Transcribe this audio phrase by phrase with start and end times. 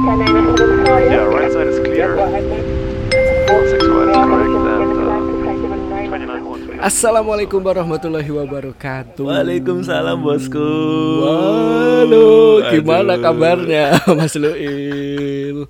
[0.00, 2.16] Yeah, right side is clear.
[2.16, 4.96] Six one is correct, and
[6.08, 6.80] 29 one three.
[6.80, 9.20] Assalamualaikum warahmatullahi wabarakatuh.
[9.20, 10.64] Waalaikumsalam bosku.
[11.20, 13.24] Waduh, gimana Aduh.
[13.28, 13.84] kabarnya
[14.16, 15.68] Mas Luil?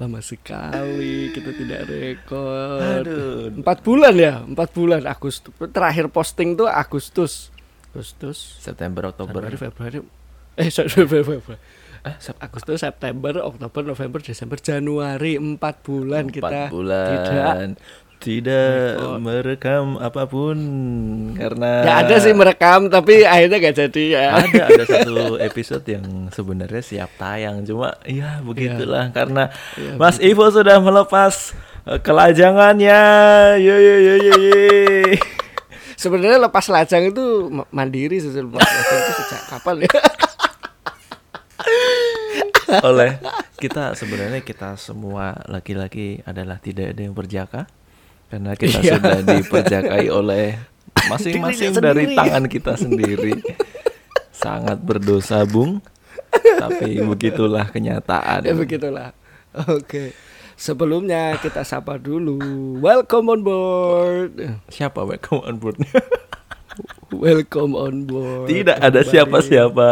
[0.00, 2.80] Lama sekali kita tidak rekod.
[2.80, 3.52] Aduh.
[3.60, 5.52] Empat bulan ya, empat bulan Agustus.
[5.52, 7.52] Terakhir posting tuh Agustus.
[7.92, 9.44] Agustus, September Oktober.
[9.44, 10.00] Januari, Februari.
[10.56, 11.44] Eh, sorry, Februari.
[11.44, 11.84] Februari.
[12.06, 17.08] Eh, Agustus, September, Oktober, November, Desember, Januari empat bulan Empat kita bulan.
[17.10, 17.54] tidak
[18.16, 19.20] tidak Record.
[19.20, 20.56] merekam apa pun
[21.34, 24.26] karena Ya ada sih merekam tapi akhirnya gak jadi ya.
[24.40, 30.48] ada ada satu episode yang sebenarnya siap tayang cuma ya begitulah karena Iya, Mas Ivo
[30.48, 31.52] sudah melepas
[31.84, 33.00] eh, kelajangannya
[33.58, 34.62] yo yo yo yo yo
[35.94, 38.44] Sebenarnya lepas lajang itu ma- mandiri sejak
[39.50, 39.92] kapan ya?
[42.88, 43.16] oleh
[43.56, 47.64] kita sebenarnya kita semua laki-laki adalah tidak ada yang berjaka
[48.26, 48.92] karena kita Iya.
[48.98, 50.58] sudah diperjakai oleh
[51.06, 52.18] masing-masing dari sendiri.
[52.18, 53.32] tangan kita sendiri
[54.30, 55.78] sangat berdosa bung
[56.58, 59.10] tapi begitulah kenyataan ya begitulah.
[59.70, 60.12] Oke.
[60.54, 62.40] Sebelumnya kita sapa dulu.
[62.78, 64.32] Welcome on board.
[64.68, 65.76] siapa welcome on board
[67.08, 68.48] Welcome on board.
[68.48, 69.88] tidak ada siapa-siapa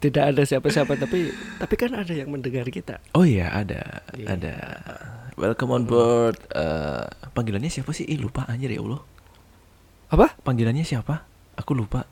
[0.00, 2.98] Tidak ada siapa-siapa tapi tapi kan ada yang mendengar kita.
[3.12, 4.26] oh iya ada Iya.
[4.32, 4.54] ada
[5.36, 9.00] welcome on board Eh, panggilannya siapa sih Ih, lupa anjir ya Allah
[10.08, 10.34] Apa?
[10.40, 12.08] panggilannya siapa aku lupa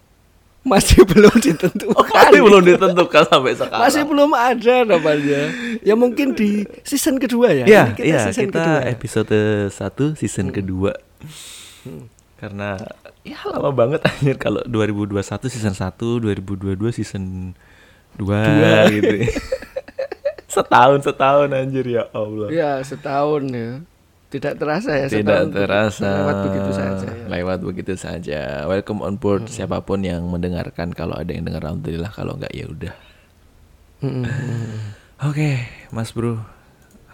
[0.59, 1.97] Masih belum ditentukan.
[1.97, 3.81] Oh, masih belum ditentukan sampai sekarang.
[3.81, 5.41] Masih belum ada namanya.
[5.81, 7.65] Ya mungkin di season kedua ya.
[7.65, 8.81] Iya, kita iya, season kita kedua.
[8.85, 9.39] episode
[9.71, 10.93] 1 season kedua.
[12.37, 12.77] Karena
[13.25, 16.37] ya lama banget anjir kalau 2021 season 1, 2022
[16.93, 17.55] season
[18.19, 19.15] 2 gitu.
[19.23, 19.31] ya.
[20.49, 22.49] setahun setahun anjir ya Allah.
[22.51, 23.71] Ya setahun ya.
[24.29, 26.05] Tidak terasa ya Tidak setahun terasa.
[26.05, 27.25] Lewat begitu saja ya.
[27.33, 28.41] Lewat begitu saja.
[28.69, 30.93] Welcome on board siapa pun yang mendengarkan.
[30.93, 32.95] Kalau ada yang dengar alhamdulillah, kalau enggak ya udah.
[34.05, 34.27] Mm-mm.
[35.25, 36.39] Oke, Mas Bro.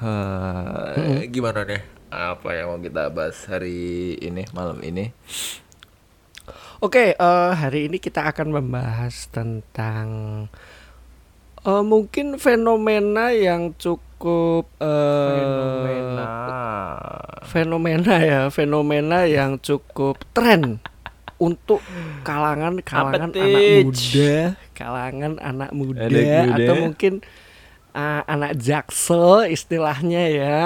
[0.03, 1.81] Eh, gimana deh?
[2.11, 5.15] Apa yang mau kita bahas hari ini, malam ini?
[6.84, 10.07] Oke, eh, hari ini kita akan membahas tentang
[11.65, 16.25] eh, mungkin fenomena yang cukup eh,
[17.45, 20.81] fenomena ya, fenomena yang cukup tren
[21.37, 21.83] untuk
[22.23, 24.35] kalangan kalangan Apa, anak muda,
[24.73, 26.55] kalangan anak muda, Anak muda.
[26.57, 27.13] atau mungkin
[27.91, 30.59] ah, anak jaksel istilahnya ya.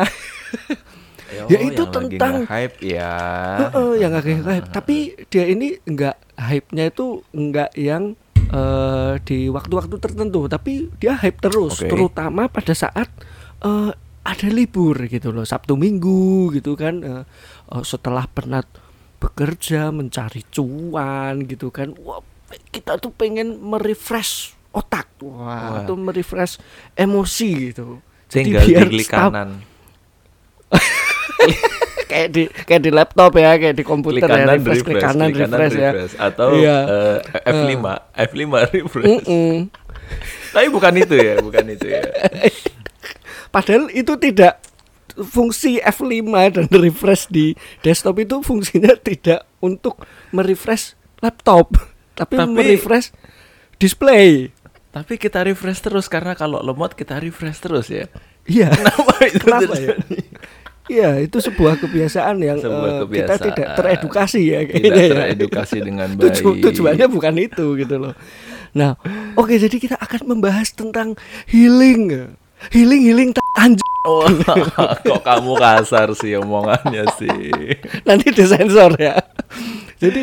[1.28, 3.12] Ya, itu yang lagi tentang- nge-hype ya.
[3.60, 4.68] Heeh, yang gak kayak hype.
[4.72, 4.96] Tapi
[5.28, 8.16] dia ini enggak hype-nya itu enggak yang
[8.48, 11.88] eh, di waktu-waktu tertentu, tapi dia hype terus, Oke.
[11.88, 13.08] terutama pada saat
[13.62, 13.90] eh,
[14.24, 17.00] ada libur gitu loh, Sabtu Minggu gitu kan.
[17.00, 17.22] eh,
[17.72, 18.66] eh, setelah penat
[19.18, 21.90] bekerja mencari cuan gitu kan.
[22.02, 22.22] Wah,
[22.70, 25.82] kita tuh pengen merefresh otak, wah, Wah.
[25.82, 26.60] atau merefresh
[26.94, 27.98] emosi gitu.
[28.28, 29.64] Tinggal di klik stab- kanan.
[32.08, 35.04] kayak di kayak di laptop ya, kayak di komputer Klik ya, kanan refresh, klik refresh,
[35.06, 35.90] kanan klik kanan refresh ya.
[35.92, 36.14] refresh.
[36.16, 36.76] Atau Iya.
[36.82, 37.76] eh, F5,
[38.24, 38.42] F5
[38.72, 39.06] refresh.
[39.06, 39.52] Mm-mm.
[40.48, 42.02] Tapi bukan itu ya, bukan itu ya.
[43.54, 44.60] Padahal itu tidak
[45.14, 46.14] fungsi F5
[46.50, 49.98] dan refresh di desktop itu fungsinya tidak untuk
[50.30, 51.74] merefresh laptop,
[52.14, 53.10] tapi, Tapi- merefresh
[53.76, 54.54] display.
[54.88, 58.08] Tapi kita refresh terus karena kalau lemot kita refresh terus ya.
[58.48, 58.72] Iya.
[58.78, 59.94] Kenapa itu Kenapa ya?
[60.88, 63.46] Iya, itu sebuah kebiasaan yang Sebuah eh, kita kebiasaan.
[63.46, 65.12] tidak teredukasi ya Tidak kayaknya ya.
[65.14, 66.32] teredukasi dengan baik.
[66.34, 68.14] Tuju- tujuannya bukan itu gitu loh.
[68.70, 68.96] Nah,
[69.34, 71.12] oke jadi kita akan membahas tentang
[71.46, 72.32] healing.
[72.68, 73.78] Healing healing tak anj
[74.08, 74.24] Oh,
[74.98, 77.52] kok kamu kasar sih omongannya sih.
[78.08, 79.20] nanti disensor ya.
[79.96, 80.22] Jadi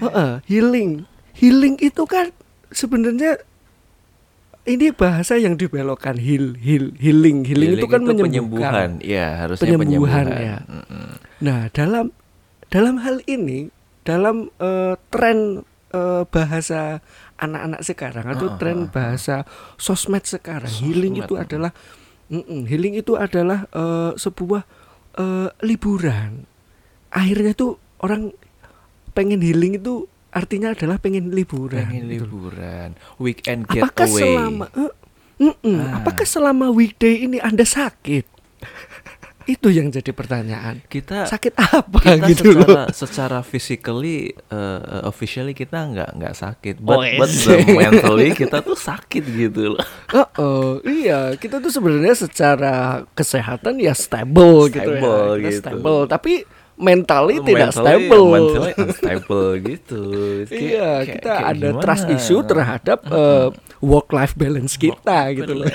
[0.00, 1.06] heeh, healing.
[1.32, 2.34] Healing itu kan
[2.68, 3.38] sebenarnya
[4.68, 8.28] ini bahasa yang dibelokkan heal heal healing healing, itu kan menyembuhkan.
[8.28, 8.90] penyembuhan.
[9.00, 10.26] Iya, harusnya Penyembuhan, penyembuhan.
[10.44, 10.56] ya.
[10.68, 11.08] Mm-mm.
[11.40, 12.06] Nah, dalam
[12.68, 13.72] dalam hal ini,
[14.04, 15.64] dalam eh, tren
[15.96, 17.00] eh, bahasa
[17.40, 18.90] anak-anak sekarang atau Ah, ah, tren ah, ah.
[18.92, 19.36] bahasa
[19.80, 21.44] sosmed sekarang, healing Sosmed, itu mm.
[21.46, 21.72] adalah
[22.28, 24.62] mm-mm, healing itu adalah eh, sebuah
[25.16, 26.44] eh, liburan.
[27.10, 28.30] Akhirnya tuh orang
[29.16, 31.82] pengen healing itu artinya adalah pengen liburan.
[31.82, 34.22] Pengen gitu liburan, weekend Apakah getaway.
[34.24, 34.92] selama eh,
[35.38, 35.98] mm-mm, Ah.
[35.98, 38.24] apakah selama weekday ini Anda sakit?
[39.48, 40.78] itu yang jadi pertanyaan.
[40.86, 42.86] kita Sakit apa kita gitu secara loh.
[42.92, 47.48] secara physically uh, officially kita nggak nggak sakit Oh, but but yes.
[47.48, 49.82] the mentally kita tuh sakit gitu loh
[50.12, 52.74] Oh, oh, iya, kita tuh sebenarnya secara
[53.10, 54.98] kesehatan ya stable, gitu ya.
[54.98, 55.58] Stable Kita gitu.
[55.58, 56.32] stable, tapi
[56.80, 58.24] mentally tidak Mentally- stable.
[58.26, 60.02] mentally unstable gitu
[60.48, 61.82] Kayak- iya, kayak- kita kayak ada gimana?
[61.82, 62.98] trust issue terhadap
[63.80, 65.68] work life balance kita gitu loh.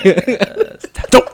[1.08, 1.26] Cuk.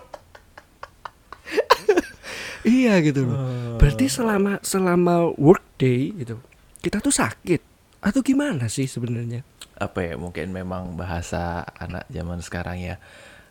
[2.62, 3.36] iya gitu loh.
[3.76, 6.38] Berarti selama selama work day gitu,
[6.78, 7.60] kita tuh sakit
[8.00, 9.42] atau gimana sih sebenarnya?
[9.74, 13.02] apa ya mungkin memang bahasa anak zaman sekarang ya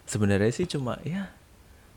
[0.05, 1.27] sebenarnya sih cuma ya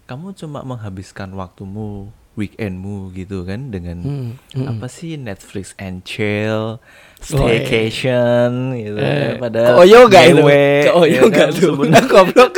[0.05, 4.67] kamu cuma menghabiskan waktumu weekendmu gitu kan dengan Hmm, hmm.
[4.69, 6.83] apa sih Netflix and chill
[7.19, 10.35] staycation gitu Eh, ya, padahal ke Oyo nggak itu?
[10.37, 11.73] ngewe, Ke Oyo ya nggak kan, tuh?
[12.11, 12.55] Goblok.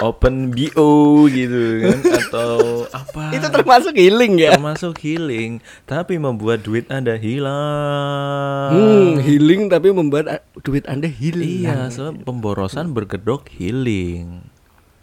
[0.00, 0.88] open bo
[1.28, 2.56] gitu kan atau
[2.88, 4.56] apa Itu termasuk healing ya?
[4.56, 11.44] termasuk healing tapi membuat duit anda hilang Hmm, healing tapi membuat duit Anda hilang.
[11.44, 14.40] Iya, soalnya pemborosan berkedok healing.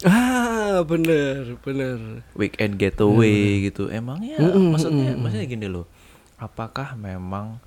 [0.06, 2.22] Ah, bener, bener.
[2.38, 3.90] Weekend getaway gitu.
[3.90, 5.24] Emangnya Mm-mm, maksudnya mm-mm.
[5.26, 5.90] maksudnya gini loh.
[6.38, 7.58] Apakah memang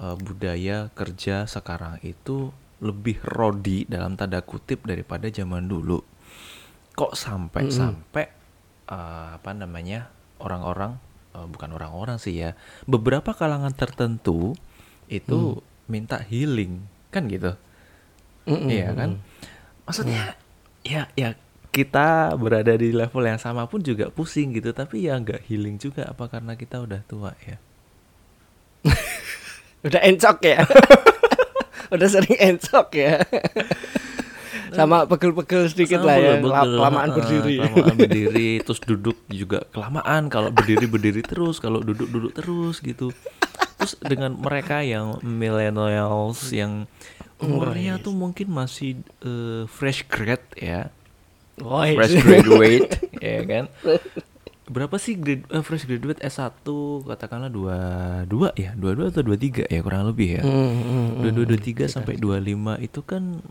[0.00, 2.48] eh, budaya kerja sekarang itu
[2.80, 6.00] lebih rodi dalam tanda kutip daripada zaman dulu?
[6.96, 7.76] Kok sampai Mm-mm.
[7.76, 8.24] sampai
[8.88, 10.08] eh, apa namanya?
[10.44, 10.96] orang-orang
[11.36, 12.56] eh, bukan orang-orang sih ya.
[12.88, 14.56] Beberapa kalangan tertentu
[15.08, 16.80] itu minta healing,
[17.12, 17.60] kan gitu.
[18.48, 19.20] Mm-mm, Iya kan?
[19.84, 20.36] Maksudnya
[20.84, 21.36] ya ya
[21.74, 26.06] kita berada di level yang sama pun juga pusing gitu, tapi ya nggak healing juga
[26.06, 27.58] apa karena kita udah tua ya.
[29.84, 30.64] Udah encok ya.
[31.94, 33.20] Udah sering encok ya.
[34.78, 36.32] Sama pegel-pegel sedikit Sama lah ya.
[36.40, 37.56] la- Kelamaan berdiri.
[37.60, 40.26] Kelamaan berdiri, terus duduk juga kelamaan.
[40.26, 43.12] Kalau berdiri berdiri terus, kalau duduk duduk terus gitu.
[43.76, 46.88] Terus dengan mereka yang millennials yang
[47.38, 50.88] umurnya tuh mungkin masih eh, fresh grad ya.
[51.62, 52.90] Oh, fresh graduate
[53.22, 53.64] ya kan?
[54.64, 56.64] Berapa sih grade, eh, fresh graduate S1
[57.04, 57.78] katakanlah dua
[58.24, 58.72] dua ya?
[58.74, 59.84] Dua dua atau dua tiga ya?
[59.84, 60.42] Kurang lebih ya.
[60.42, 61.50] Hmm, hmm, dua dua hmm.
[61.54, 63.44] dua tiga sampai dua lima itu kan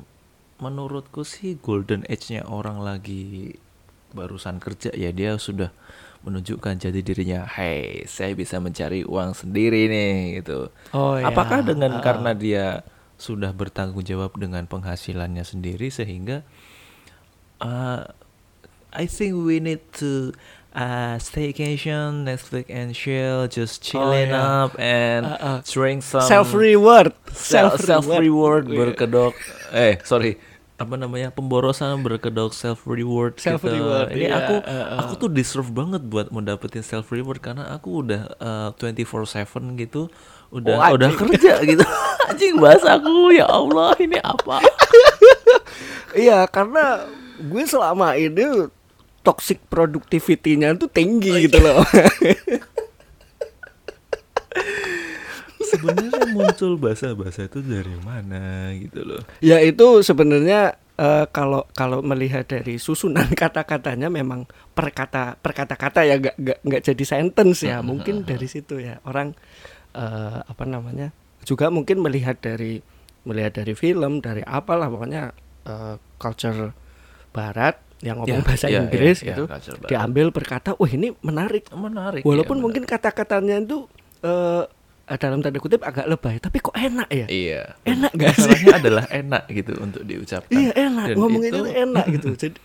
[0.60, 3.56] menurutku sih golden age-nya orang lagi
[4.12, 5.14] barusan kerja ya.
[5.16, 5.72] Dia sudah
[6.24, 10.72] menunjukkan jati dirinya hey saya bisa mencari uang sendiri nih gitu.
[10.96, 11.28] Oh, ya.
[11.28, 12.02] apakah dengan Ah.
[12.02, 12.66] karena dia
[13.20, 16.48] sudah bertanggung jawab dengan penghasilannya sendiri sehingga
[17.60, 18.08] uh,
[18.94, 20.34] I think we need to
[20.72, 24.66] uh, staycation, Netflix and chill, just chilling yeah.
[24.66, 25.60] up and Uh, uh.
[25.66, 27.14] drink some self reward.
[27.34, 29.34] self self reward berkedok
[29.74, 30.38] eh sorry
[30.74, 33.78] apa namanya pemborosan berkedok self reward Self gitu.
[33.78, 35.00] reward, ini iya, aku uh, uh.
[35.06, 40.10] aku tuh deserve banget buat mendapetin self reward karena aku udah uh, 24/7 gitu
[40.50, 41.82] udah Oh, udah kerja gitu
[42.30, 44.62] anjing bahasa aku ya Allah ini apa
[46.14, 47.10] Iya, karena
[47.42, 48.70] gue selama ini
[49.26, 51.82] toxic productivity-nya tuh tinggi gitu loh.
[55.74, 59.22] sebenarnya muncul bahasa-bahasa itu dari mana gitu loh?
[59.42, 64.46] Ya itu sebenarnya eh, kalau kalau melihat dari susunan kata-katanya memang
[64.78, 67.82] perkata perkata-kata ya nggak nggak nggak jadi sentence ya.
[67.82, 69.02] Mungkin dari situ ya.
[69.04, 69.34] Orang
[69.98, 71.10] eh, apa namanya
[71.44, 72.80] juga mungkin melihat dari
[73.24, 75.32] melihat dari film dari apalah pokoknya
[75.64, 76.72] eh, culture
[77.30, 79.88] barat yang ngomong Ya, bahasa ya, Inggris ya, gitu barat.
[79.88, 81.72] diambil berkata wah ini menarik.
[81.72, 83.88] Menarik walaupun ya, mungkin kata-katanya itu
[84.22, 84.64] eh,
[85.14, 87.28] dalam tanda kutip agak lebay tapi kok enak ya?
[87.28, 87.62] Iya.
[87.84, 88.72] Enak gak sih?
[88.72, 90.52] adalah enak gitu untuk diucapkan.
[90.52, 91.06] Iya enak.
[91.12, 92.30] Dan ngomong itu itu- enak gitu.
[92.44, 92.58] Jadi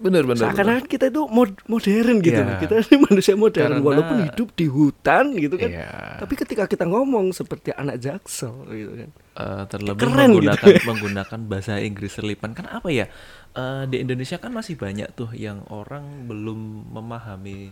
[0.00, 2.56] bener bener seakan-akan kita itu mod- modern gitu loh.
[2.56, 5.68] kita ini manusia modern Karena- walaupun hidup di hutan gitu kan.
[5.68, 5.88] Iya.
[6.16, 9.08] tapi ketika kita ngomong seperti anak jaksel gitu kan.
[9.30, 10.24] Eh, terlebih Keren gitu.
[10.48, 13.12] menggunakan menggunakan bahasa Inggris serlipan kan apa ya?
[13.52, 17.68] Eh, di Indonesia kan masih banyak tuh yang orang belum memahami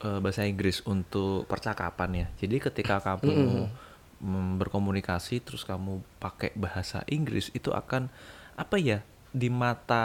[0.00, 2.26] eh, bahasa Inggris untuk percakapan ya.
[2.40, 3.68] Jadi ketika kamu
[4.18, 8.08] mm, berkomunikasi terus kamu pakai bahasa Inggris itu akan
[8.56, 10.04] apa ya di mata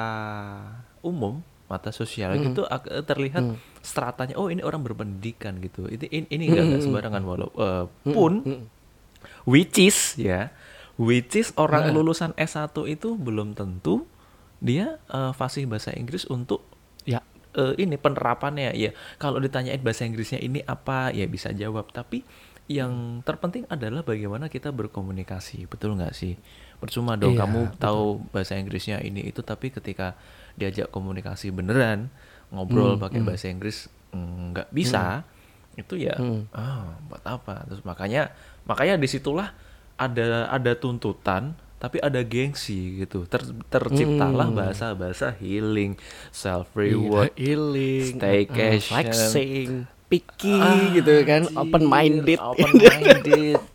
[1.06, 3.42] umum mata sosial itu ak- eh, terlihat
[3.80, 5.86] stratanya oh ini orang berpendidikan gitu.
[5.86, 8.32] Ini ini, ini nggak nggak sembarangan walaupun
[9.46, 10.54] which is ya
[10.96, 14.06] which is orang lulusan S1 itu belum tentu
[14.60, 16.64] dia eh, fasih bahasa Inggris untuk
[17.04, 17.22] ya.
[17.54, 18.74] eh, ini penerapannya.
[18.74, 21.90] Ya kalau ditanyain bahasa Inggrisnya ini apa ya bisa jawab.
[21.90, 22.22] Tapi
[22.66, 25.66] yang terpenting adalah bagaimana kita berkomunikasi.
[25.66, 26.34] Betul nggak sih?
[26.76, 30.18] Percuma dong Iya, kamu tahu bahasa Inggrisnya ini itu tapi ketika
[30.56, 32.08] diajak komunikasi beneran
[32.50, 35.28] ngobrol pakai bahasa Inggris nggak bisa
[35.76, 36.48] itu ya Hmm.
[36.52, 38.32] ah buat apa terus makanya
[38.64, 39.52] makanya di situlah
[39.96, 44.56] ada ada tuntutan tapi ada gengsi gitu Ter, terciptalah Hmm.
[44.56, 46.00] bahasa bahasa healing
[46.32, 48.80] self Iya, reward healing, staycation.
[48.80, 49.70] uh, flexing,
[50.08, 52.40] picky Ah, gitu kan, open minded.
[52.40, 53.60] open minded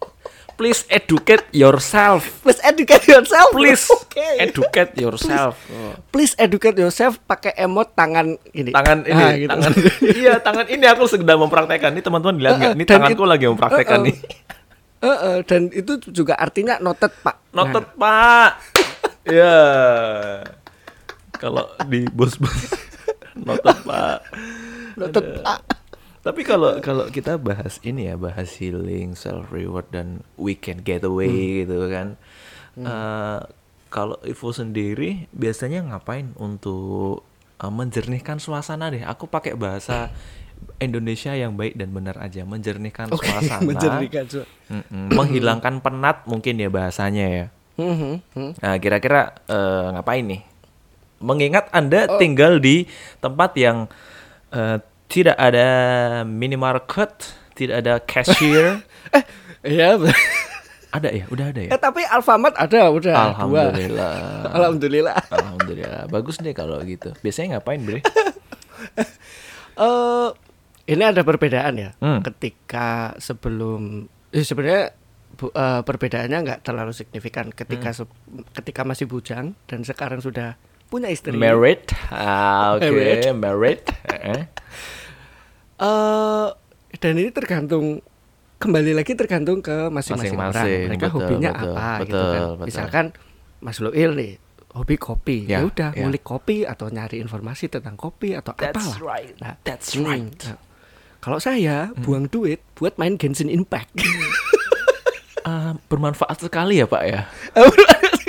[0.61, 3.49] please educate yourself Please educate yourself.
[3.51, 4.21] please Oke.
[4.37, 5.97] educate yourself Oh.
[6.11, 8.69] Please educate yourself pakai emot tangan ini.
[8.71, 9.49] tangan ini Ah, gitu.
[9.49, 9.73] tangan
[10.21, 13.45] iya tangan ini aku sedang mempraktekkan ini teman-teman lihat nggak ini Dan tanganku it- lagi
[13.47, 14.07] mempraktekkan Uh-uh.
[14.07, 14.17] nih
[15.01, 17.37] Heeh, dan itu juga artinya noted, Pak.
[17.51, 18.51] notet Nah, pak
[19.25, 19.57] ya
[21.33, 22.53] kalau di bos bos
[23.35, 24.19] notet pak
[24.93, 25.25] noted.
[25.41, 25.80] Pak.
[26.21, 31.29] Tapi kalau kalau kita bahas ini ya bahas healing self reward dan weekend getaway
[31.63, 32.17] gitu kan
[32.73, 33.41] Eh,
[33.89, 40.09] kalau Ivo sendiri biasanya ngapain untuk eh, menjernihkan suasana deh aku pakai bahasa
[40.77, 44.47] Indonesia yang baik dan benar aja menjernihkan Oke, suasana menjernihkan su-
[44.91, 48.51] menghilangkan penat mungkin ya bahasanya ya Mhm, mhm.
[48.61, 50.43] Nah, kira-kira eh, ngapain nih?
[51.19, 52.17] Mengingat Anda Oh.
[52.17, 52.85] tinggal di
[53.19, 53.89] tempat yang
[54.51, 54.79] eh,
[55.11, 55.69] tidak ada
[56.23, 57.11] minimarket,
[57.53, 58.81] tidak ada cashier.
[59.61, 60.01] Iya.
[60.97, 61.29] ada ya?
[61.29, 61.69] Udah ada ya?
[61.69, 63.29] Eh tapi Alfamart ada udah dua.
[63.29, 64.13] Alhamdulillah.
[64.57, 65.17] Alhamdulillah.
[65.29, 66.03] Alhamdulillah.
[66.09, 67.13] Bagus deh kalau gitu.
[67.21, 68.01] Biasanya ngapain, Bre?
[69.77, 70.29] Eh
[70.89, 71.91] ini ada perbedaan ya.
[71.99, 72.25] Hmm.
[72.25, 74.97] Ketika sebelum eh, sebenarnya
[75.37, 77.57] bu- eh, perbedaannya nggak terlalu signifikan Hmm.
[77.57, 78.17] ketika se-
[78.53, 80.57] ketika masih bujang dan sekarang sudah
[80.91, 81.33] punya istri.
[81.33, 81.87] Married.
[82.11, 83.31] Ah, oke, Married.
[83.33, 83.83] married.
[84.05, 84.43] Eh,
[85.81, 86.49] Eh
[86.99, 88.03] dan ini tergantung
[88.59, 90.67] kembali lagi tergantung ke masing-masing orang.
[90.91, 92.43] Mereka betul, hobinya betul, apa gitu betul, kan.
[92.53, 92.67] betul.
[92.67, 93.05] Misalkan
[93.61, 94.33] Mas Luil nih
[94.71, 95.37] hobi kopi.
[95.47, 96.05] Ya, Ya udah ya.
[96.05, 98.99] ngulik kopi atau nyari informasi tentang kopi atau That's apalah.
[99.01, 99.33] right.
[99.41, 100.37] Nah, That's hmm, right.
[100.45, 100.59] nah,
[101.19, 102.03] kalau saya Hmm.
[102.05, 103.97] buang duit buat main Genshin Impact.
[105.49, 107.25] ah, bermanfaat sekali ya, Pak ya.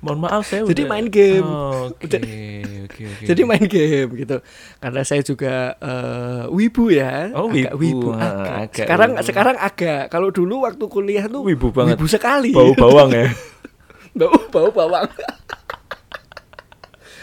[0.00, 1.44] Mohon maaf saya Jadi udah- main game.
[1.44, 3.24] Oh, Oke, Jadi- oke, oke.
[3.26, 4.36] Jadi main game gitu.
[4.78, 7.28] Karena saya juga eh, wibu ya.
[7.32, 8.08] Oh, agak wibu.
[8.08, 8.08] wibu.
[8.12, 8.48] Ah, agak.
[8.64, 9.26] agak Sekarang wibu.
[9.26, 10.02] sekarang agak.
[10.08, 11.94] Kalau dulu waktu kuliah tuh Wibu banget.
[11.94, 12.50] Wibu sekali.
[12.50, 13.28] bau bawang ya.
[14.18, 15.04] bau bau bawang.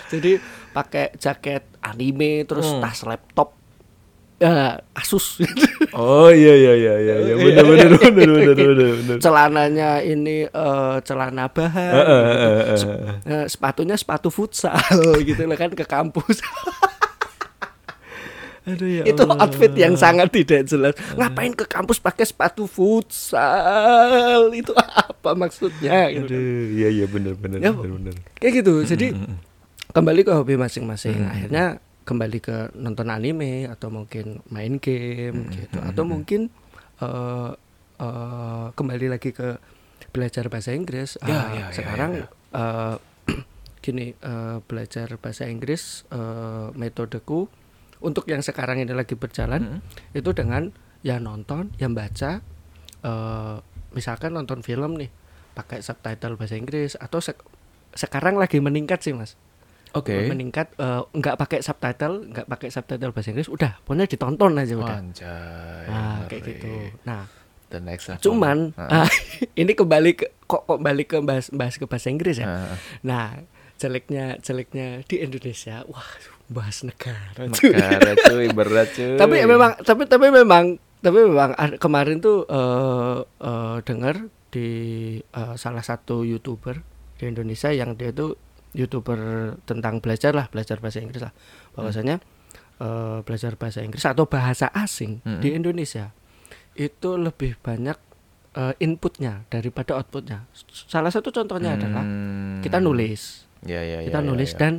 [0.08, 0.38] Jadi
[0.70, 2.80] pakai jaket anime terus Hmm.
[2.80, 3.57] tas laptop
[4.38, 4.54] ya
[4.94, 5.42] Asus
[5.98, 9.18] Oh iya iya iya iya iya benar benar benar benar benar benar.
[9.18, 12.46] celananya ini eh, celana bahan Eh, eh, gitu.
[12.46, 13.16] eh, Sep- eh.
[13.26, 14.78] eh, sepatunya sepatu futsal
[15.26, 16.38] gitu lah kan ke kampus
[18.68, 19.04] Aduh ya.
[19.06, 19.40] itu Allah.
[19.42, 23.42] outfit yang sangat tidak jelas ngapain ke kampus pakai sepatu futsal
[24.52, 26.36] itu apa maksudnya gitu kan.
[26.36, 28.14] Aduh, iya iya benar benar Ya, benar benar.
[28.36, 29.16] kayak gitu jadi
[29.90, 35.78] kembali ke hobi masing-masing akhirnya kembali ke nonton anime atau mungkin main game Hmm, gitu
[35.78, 36.12] hmm, atau hmm.
[36.12, 36.42] mungkin
[36.98, 37.52] eh
[37.98, 39.60] eh, kembali lagi ke
[40.10, 42.96] belajar bahasa Inggris Ya, Ah, ya, ya, sekarang ya, eh,
[43.84, 47.52] gini eh, belajar bahasa Inggris eh, metodeku
[48.00, 49.80] untuk yang sekarang ini lagi berjalan Mm.
[50.16, 50.70] itu dengan
[51.02, 52.40] ya nonton yang baca
[53.00, 53.56] eh
[53.90, 55.10] misalkan nonton film nih
[55.54, 57.42] pakai subtitle bahasa Inggris atau sek-
[57.92, 59.34] sekarang lagi meningkat sih mas
[60.00, 60.16] Oke.
[60.26, 64.98] meningkat eh, nggak pakai subtitle nggak pakai subtitle bahasa Inggris udah pokoknya ditonton aja udah
[64.98, 65.84] Anjay.
[65.86, 66.30] nah ngeri.
[66.30, 66.74] kayak gitu
[67.04, 67.24] nah
[67.68, 68.24] The next level.
[68.24, 69.04] cuman Ah.
[69.04, 69.10] ah,
[69.54, 73.26] ini kembali ke kok kok balik ke bahas, bahas ke bahasa Inggris ya Ah, nah
[73.76, 76.08] jeleknya jeleknya di Indonesia wah
[76.48, 77.70] bahas negara cuy.
[77.70, 79.14] Negara cuy berat cuy.
[79.16, 80.66] tapi memang tapi tapi memang
[80.98, 84.16] tapi memang kemarin tuh eh eh, dengar
[84.48, 84.70] di
[85.20, 86.80] eh, salah satu youtuber
[87.14, 88.40] di Indonesia yang dia tuh
[88.78, 89.20] youtuber
[89.66, 91.34] tentang belajar lah belajar bahasa Inggris lah
[91.74, 92.22] bahwasanya
[92.78, 95.42] eh, belajar bahasa Inggris atau bahasa asing Hmm.
[95.42, 96.14] di Indonesia
[96.74, 97.98] itu lebih banyak
[98.54, 100.46] eh, inputnya daripada outputnya
[100.86, 102.62] salah satu contohnya adalah Hmm.
[102.62, 104.08] kita nulis Ya ya ya.
[104.08, 104.58] kita ya, nulis ya.
[104.58, 104.74] dan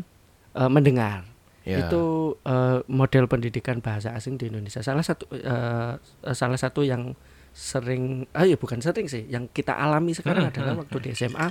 [0.55, 1.27] eh, mendengar
[1.67, 1.85] Ya.
[1.85, 2.03] itu
[2.43, 7.13] eh, model pendidikan bahasa asing di Indonesia salah satu eh, eh, salah satu yang
[7.53, 11.11] sering ah ya bukan sering sih yang kita alami sekarang Hmm, adalah hmm, waktu di
[11.13, 11.51] SMA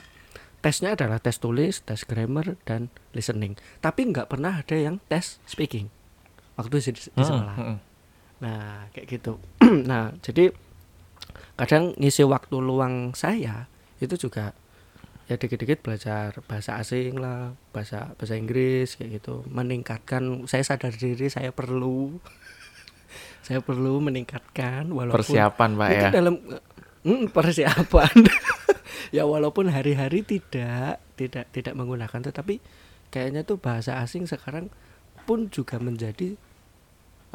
[0.67, 3.55] tesnya adalah tes tulis tes grammar dan listening.
[3.79, 5.87] Tapi nggak pernah ada yang tes speaking.
[6.59, 7.55] Waktu di, di Hmm, sekolah.
[7.55, 7.77] hmm.
[8.37, 9.39] nah kayak gitu.
[9.87, 10.51] Nah jadi
[11.55, 14.51] kadang ngisi waktu luang saya itu juga
[15.25, 19.47] ya dikit-dikit belajar bahasa asing lah bahasa bahasa Inggris kayak gitu.
[19.47, 22.19] Meningkatkan saya sadar diri saya perlu
[23.47, 26.09] saya perlu meningkatkan walaupun Persiapan Pak ya.
[26.11, 26.35] dalam
[27.07, 28.11] Hmm, persiapan
[29.11, 32.59] ya walaupun hari-hari tidak tidak tidak menggunakan tetapi
[33.09, 34.69] kayaknya tuh bahasa asing sekarang
[35.27, 36.35] pun juga menjadi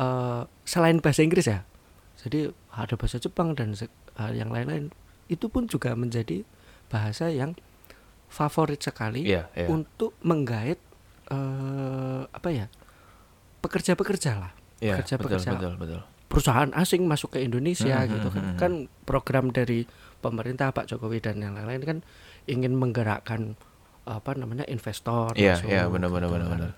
[0.01, 1.65] eh, selain bahasa Inggris ya.
[2.23, 4.93] Jadi ada bahasa Jepang dan eh, yang lain-lain
[5.29, 6.45] itu pun juga menjadi
[6.93, 7.57] bahasa yang
[8.33, 9.69] favorit sekali Iya, iya.
[9.69, 10.81] untuk menggait
[11.29, 12.67] eh, apa ya
[13.61, 14.53] pekerja-pekerja lah
[14.83, 16.01] Iya, betul, pekerja-pekerja betul, betul.
[16.33, 18.73] Perusahaan asing masuk ke Indonesia Hmm, gitu hmm, kan hmm, kan
[19.05, 19.85] program dari
[20.19, 21.99] pemerintah Pak Jokowi dan yang lain-lain kan
[22.49, 23.53] ingin menggerakkan
[24.03, 26.49] apa namanya investor Iya, masuk iya, benar, gitu benar, kan.
[26.49, 26.71] benar.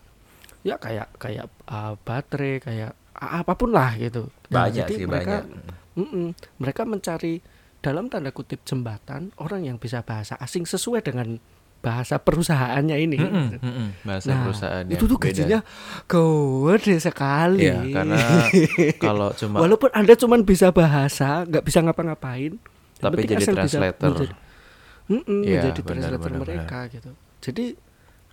[0.64, 5.46] ya kayak kayak uh, baterai kayak apa pun lah gitu Nah, Banyak jadi sih, mereka
[5.46, 5.96] banyak.
[5.96, 6.26] Mm-mm.
[6.58, 7.38] mereka mencari
[7.78, 11.36] dalam tanda kutip jembatan orang yang bisa bahasa asing sesuai dengan
[11.84, 13.56] bahasa perusahaannya ini Mm-mm, gitu.
[13.60, 13.88] mm-mm.
[14.02, 15.60] Bahasa Nah, perusahaan itu tuh gajinya
[16.08, 17.60] gede sekali.
[17.62, 18.20] Iya, karena
[18.96, 22.56] kalau cuma walaupun anda cuma bisa bahasa, nggak bisa ngapa-ngapain,
[22.96, 24.08] Tapi jadi asal bisa translator.
[24.10, 24.38] menjadi-
[25.04, 27.10] Mm-mm, Iya, menjadi benar, translator benar, mereka gitu.
[27.38, 27.64] Jadi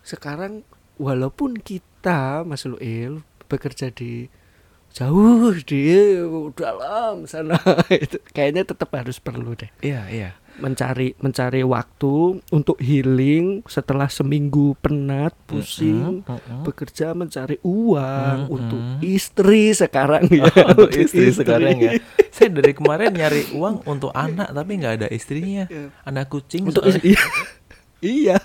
[0.01, 0.63] sekarang
[0.95, 4.31] walaupun kita Mas Luil bekerja di
[4.89, 5.87] jauh di
[6.53, 7.55] dalam sana
[7.93, 10.31] itu kayaknya tetap harus perlu deh Iya, iya.
[10.61, 16.61] Mencari mencari waktu untuk healing setelah seminggu penat pusing Mm-mm.
[16.61, 18.55] bekerja mencari uang Mm-mm.
[18.55, 20.45] untuk istri sekarang ya
[20.77, 21.91] untuk istri sekarang ya.
[22.35, 25.65] Saya dari kemarin nyari uang untuk anak tapi nggak ada istrinya.
[25.67, 25.89] Iya.
[26.05, 27.17] Anak kucing untuk istri
[28.01, 28.37] iya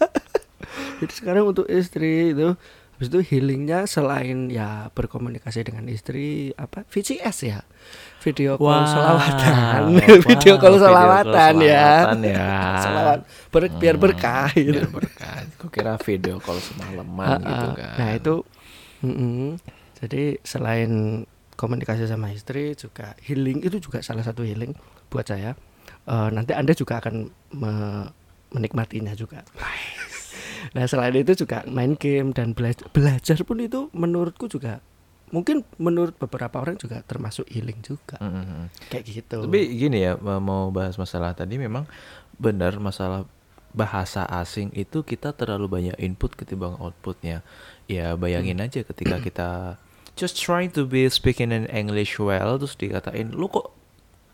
[1.00, 2.56] jadi sekarang untuk istri itu
[2.96, 7.60] habis itu healingnya selain ya berkomunikasi dengan istri apa VCS ya
[8.26, 12.48] video call Wah, selawatan wah, video call selawatan ya selawatan ya.
[12.84, 13.18] selawat
[13.54, 15.36] ber- biar berkah Hmm, gitu biar berkah.
[15.56, 17.94] Kok kira video call semalaman gitu kan.
[17.96, 18.34] Nah itu,
[19.00, 19.56] mm-mm.
[19.96, 20.90] jadi selain
[21.54, 24.74] komunikasi sama istri juga healing itu juga salah satu healing
[25.08, 25.54] buat saya.
[26.04, 28.10] Eh, nanti anda juga akan me-
[28.50, 29.46] menikmatinya juga.
[30.74, 34.82] Nah selain itu juga main game dan belajar, belajar pun itu menurutku juga
[35.34, 38.70] mungkin menurut beberapa orang juga termasuk healing juga Mm-mm.
[38.90, 39.42] kayak gitu.
[39.42, 41.86] Tapi gini ya, ma- mau bahas masalah tadi memang
[42.38, 43.26] benar masalah
[43.76, 47.42] bahasa asing itu kita terlalu banyak input ketimbang outputnya.
[47.90, 49.48] Ya bayangin aja ketika kita
[50.16, 53.76] just trying to be speaking in English well terus dikatain lu kok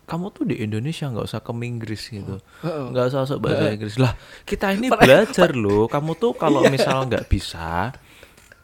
[0.07, 2.87] kamu tuh di Indonesia nggak usah ke Inggris gitu Heeh.
[2.95, 4.15] nggak usah usah bahasa Inggris lah
[4.47, 7.91] kita ini belajar loh kamu tuh kalau misal nggak bisa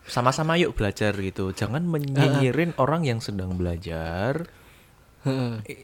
[0.08, 1.52] sama-sama yuk belajar gitu.
[1.52, 4.48] Jangan menyinyirin orang yang sedang belajar.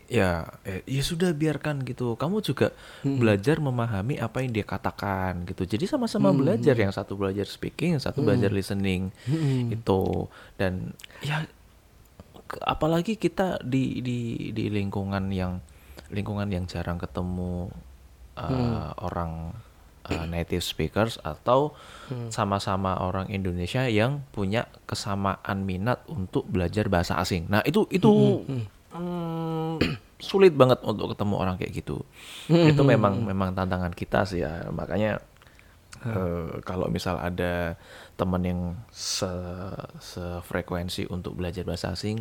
[0.08, 2.16] Ya eh, ya sudah biarkan gitu.
[2.16, 2.72] Kamu juga
[3.04, 5.68] belajar memahami apa yang dia katakan gitu.
[5.68, 9.12] Jadi sama-sama belajar yang satu belajar speaking yang satu belajar listening
[9.68, 11.44] itu dan ya
[12.64, 14.18] apalagi kita di di
[14.54, 15.60] di lingkungan yang
[16.14, 17.68] lingkungan yang jarang ketemu
[18.38, 19.50] uh, orang
[20.08, 21.72] uh, native speakers atau
[22.28, 27.48] sama-sama orang Indonesia yang punya kesamaan minat untuk belajar bahasa asing.
[27.48, 28.44] Nah itu itu
[28.92, 29.80] mm,
[30.20, 32.04] sulit banget untuk ketemu orang kayak gitu.
[32.48, 34.68] Itu memang memang tantangan kita sih ya.
[34.68, 35.16] Makanya
[36.04, 37.80] eh, kalau misal ada
[38.20, 38.60] teman yang
[38.92, 39.32] se
[39.98, 42.20] sefrekuensi untuk belajar bahasa asing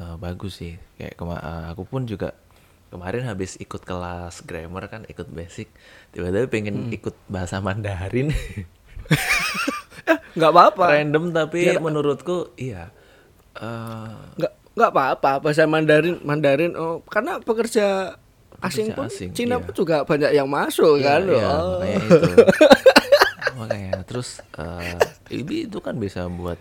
[0.00, 0.80] eh, bagus sih.
[0.96, 1.44] Kayak kema-
[1.76, 2.32] aku pun juga
[2.90, 5.70] kemarin habis ikut kelas grammar kan ikut basic.
[6.10, 8.34] Tiba-tiba pengen ikut bahasa Mandarin.
[10.36, 10.84] Nggak apa-apa.
[10.94, 12.94] random tapi menurutku iya.
[13.58, 18.14] Eh, nggak nggak apa-apa bahasa Mandarin Mandarin oh karena pekerja
[18.62, 19.64] asing pun asing, Cina iya.
[19.66, 21.78] pun juga banyak yang masuk Iya, kan iya, oh.
[21.82, 22.30] makanya itu.
[23.60, 24.98] Makanya terus eh,
[25.34, 26.56] ini itu kan bisa buat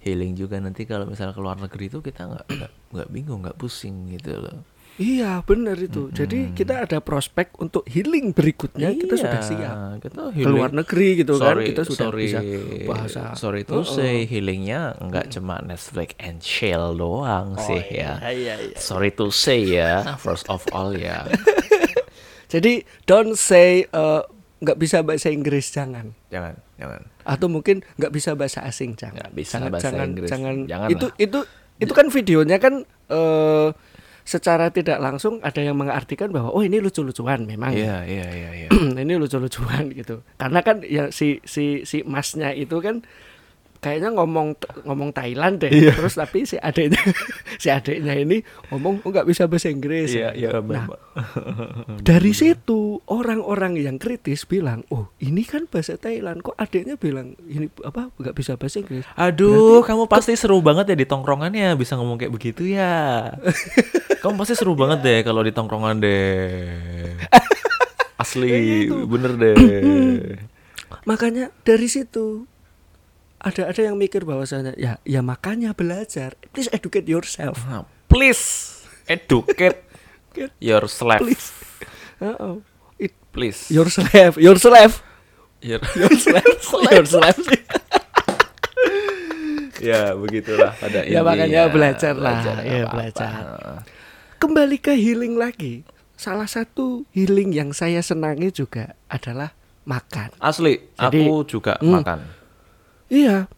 [0.00, 0.56] healing juga.
[0.62, 2.46] Nanti kalau misalnya ke luar negeri itu kita nggak
[2.94, 4.62] nggak bingung nggak pusing gitu loh
[4.96, 6.08] iya benar itu.
[6.10, 9.74] Jadi kita ada prospek untuk healing berikutnya kita Iya, sudah siap.
[10.02, 12.40] kita ke luar negeri gitu kan sorry, kita sudah sorry, bisa
[12.88, 13.22] bahasa.
[13.38, 18.18] sorry to say healingnya nggak cuma Netflix and chill doang sih ya.
[18.32, 18.76] iya, iya.
[18.80, 20.02] sorry to say ya.
[20.24, 21.28] First of all ya.
[22.52, 24.26] Jadi don't say uh,
[24.60, 26.12] nggak bisa bahasa Inggris jangan.
[26.28, 27.00] Jangan jangan.
[27.24, 29.22] Atau mungkin nggak bisa bahasa asing jangan.
[29.22, 30.28] Nggak bisa jangan, bahasa jangan, Inggris.
[30.28, 30.54] jangan.
[30.66, 31.14] Jangan itu lah.
[31.22, 31.40] itu
[31.80, 32.74] itu kan videonya kan
[33.08, 33.68] eh
[34.30, 38.68] secara tidak langsung ada yang mengartikan bahwa oh ini lucu-lucuan memang iya iya iya iya.
[39.02, 40.22] Ini lucu-lucuan gitu.
[40.38, 43.02] Karena kan ya si si si masnya itu kan
[43.80, 45.96] kayaknya ngomong ngomong Thailand deh Iya.
[45.96, 47.00] terus tapi si adiknya
[47.62, 51.00] si adiknya ini ngomong oh nggak bisa bahasa Inggris iya iya nah Mbak.
[52.08, 57.72] dari situ orang-orang yang kritis bilang oh ini kan bahasa Thailand kok adiknya bilang ini
[57.80, 62.20] apa nggak bisa bahasa Inggris Aduh, kamu pasti seru banget ya di tongkrongannya bisa ngomong
[62.20, 63.32] kayak begitu ya.
[64.22, 67.16] kamu pasti seru banget deh kalau di tongkrongan deh.
[68.16, 69.56] Asli, bener deh.
[71.08, 72.44] makanya dari situ
[73.40, 76.36] ada ada yang mikir bahwasanya ya ya makanya belajar.
[76.52, 77.64] Please educate yourself.
[77.64, 78.76] Nah, please
[79.06, 79.80] educate
[80.62, 81.18] yourself.
[81.18, 81.50] Please.
[82.20, 82.60] Uh-oh.
[82.96, 83.72] It, Please.
[83.72, 85.00] yourself, yourself,
[85.60, 87.60] Your- yourself, yourself sih.
[89.88, 92.44] ya begitulah pada Ya, makanya belajar lah.
[92.44, 92.92] Belajar, Ya, apa-apa.
[92.92, 93.32] belajar.
[94.36, 95.84] Kembali ke healing lagi.
[96.16, 100.36] Salah satu healing yang saya senangi juga adalah makan.
[100.36, 101.96] Asli, Jadi- aku juga Hmm.
[101.96, 102.20] makan.
[103.10, 103.50] Iya.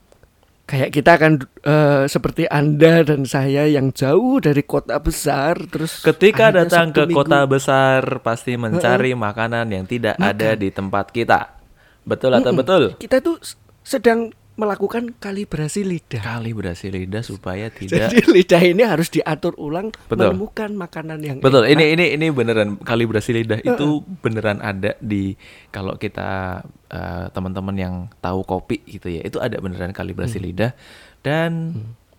[0.65, 6.49] Kayak kita kan eh, seperti Anda dan saya yang jauh dari kota besar terus Ketika
[6.49, 11.61] datang ke kota Minggu- besar pasti mencari makanan yang tidak ada di tempat kita.
[12.03, 12.83] Betul atau betul?
[12.97, 13.37] kita tuh
[13.85, 16.21] sedang melakukan kalibrasi lidah.
[16.21, 20.29] Kali berhasil lidah supaya tidak Jadi lidah ini harus diatur ulang Betul.
[20.29, 21.73] menemukan makanan yang Betul, enak.
[21.73, 23.87] ini ini ini beneran kalibrasi lidah itu
[24.19, 25.35] beneran ada di
[25.69, 30.47] kalau kita eh, teman-teman yang tahu kopi gitu ya, itu ada beneran kalibrasi Hmm.
[30.47, 30.73] lidah
[31.21, 31.51] dan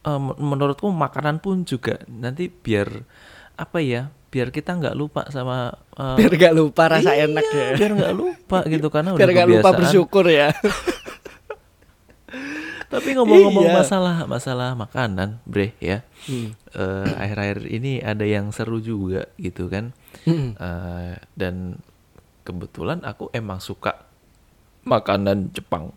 [0.01, 3.05] eh, men- menurutku makanan pun juga nanti biar
[3.53, 7.67] apa ya, biar kita nggak lupa sama eh, biar gak lupa rasa iya, enak ya.
[7.77, 10.49] biar nggak lupa gitu karena Biar udah gak lupa bersyukur ya.
[12.93, 13.75] Tapi ngomong-ngomong Iya.
[13.81, 16.05] masalah masalah makanan, Bre ya.
[16.29, 16.53] Hmm.
[16.73, 19.97] eh, akhir-akhir ini ada yang seru juga gitu kan.
[20.23, 20.53] Hmm.
[20.53, 21.81] Eh, dan
[22.45, 24.05] kebetulan aku emang suka
[24.85, 25.89] makanan Jepang.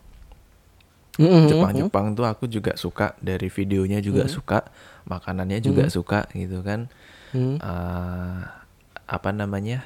[1.17, 1.49] Hmm.
[1.49, 4.69] Jepang-Jepang tuh aku juga suka dari videonya juga suka,
[5.05, 6.89] makanannya juga suka gitu kan.
[7.33, 7.57] Hmm.
[7.57, 8.41] Eh,
[9.07, 9.85] apa namanya?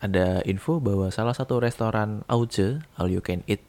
[0.00, 3.64] Ada info bahwa salah satu restoran Auce, All You Can Eat,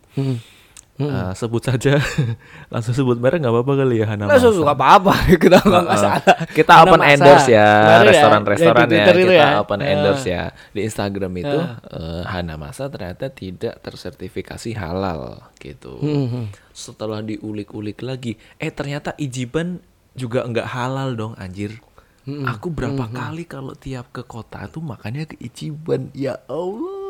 [0.96, 1.12] Hmm.
[1.12, 2.00] eh, sebut saja
[2.72, 4.56] langsung sebut merek nggak apa-apa kali ya Hana Nggak Masa.
[4.56, 5.92] suka apa-apa kita nggak Heeh.
[5.92, 6.22] masalah.
[6.48, 7.12] Kita Karena open masa.
[7.12, 9.60] endorse ya ya, restoran-restoran ya, Twitter itu kita ya.
[9.60, 9.92] open Eh.
[9.92, 11.68] endorse ya di Instagram itu Eh.
[11.92, 15.20] eh, Hanamasa ternyata tidak tersertifikasi halal
[15.58, 16.00] gitu.
[16.00, 16.48] Hmm.
[16.72, 21.76] Setelah diulik-ulik lagi, eh ternyata Ijiban juga nggak halal dong anjir.
[22.24, 22.48] Hmm.
[22.48, 27.05] Aku berapa kali kalau tiap ke kota tuh makannya ke Ichiban ya Allah.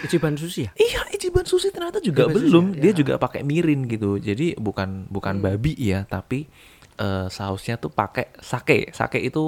[0.00, 0.70] Ichiban sushi ya?
[0.74, 2.66] Iya, Ichiban sushi ternyata juga Ichiban sushi belum.
[2.70, 2.96] ya, Dia ya.
[2.96, 4.16] juga pakai mirin gitu.
[4.16, 6.46] Jadi bukan bukan babi ya, tapi
[6.94, 8.90] eh, sausnya tuh pakai sake.
[8.90, 9.42] Sake itu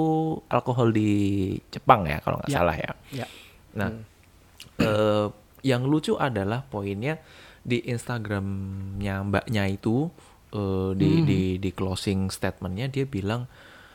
[0.47, 1.09] alkohol di
[1.67, 2.55] Jepang ya kalau nggak Ya.
[2.55, 2.91] salah ya.
[3.13, 3.27] Ya.
[3.73, 3.89] Nah,
[4.77, 5.27] eh,
[5.61, 7.17] yang lucu adalah poinnya
[7.61, 10.07] di Instagramnya mbaknya itu
[10.49, 13.47] eh, di di di closing statementnya dia bilang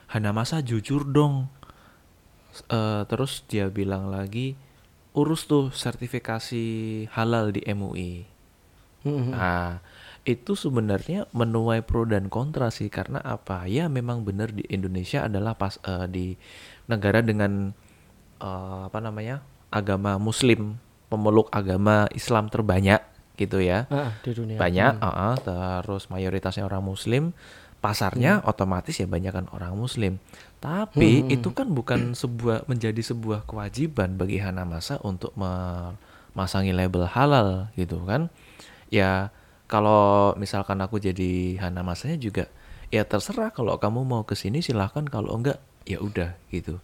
[0.08, 1.48] Hanamasa jujur dong.
[2.68, 4.52] Eh, terus dia bilang lagi
[5.12, 6.64] urus tuh sertifikasi
[7.12, 8.24] halal di MUI.
[9.02, 9.34] Hmm.
[9.34, 9.82] Nah,
[10.22, 13.66] itu sebenarnya menuai pro dan kontra sih karena apa?
[13.66, 16.26] Ya memang benar di Indonesia adalah pas eh, di
[16.86, 17.74] negara dengan
[18.38, 19.42] eh, apa namanya?
[19.72, 20.76] agama muslim,
[21.08, 23.00] pemeluk agama Islam terbanyak
[23.40, 23.88] gitu ya.
[23.88, 24.60] Ah, di dunia.
[24.60, 27.32] Banyak, uh-uh, terus mayoritasnya orang muslim,
[27.80, 30.20] pasarnya otomatis ya banyak kan orang muslim.
[30.62, 37.98] Tapi itu kan bukan sebuah menjadi sebuah kewajiban bagi Hanamasa untuk memasangi label halal gitu
[38.06, 38.30] kan.
[38.94, 39.34] Ya
[39.66, 42.46] kalau misalkan aku jadi Hanamasanya juga
[42.94, 46.78] ya terserah kalau kamu mau ke sini silahkan kalau enggak ya udah gitu.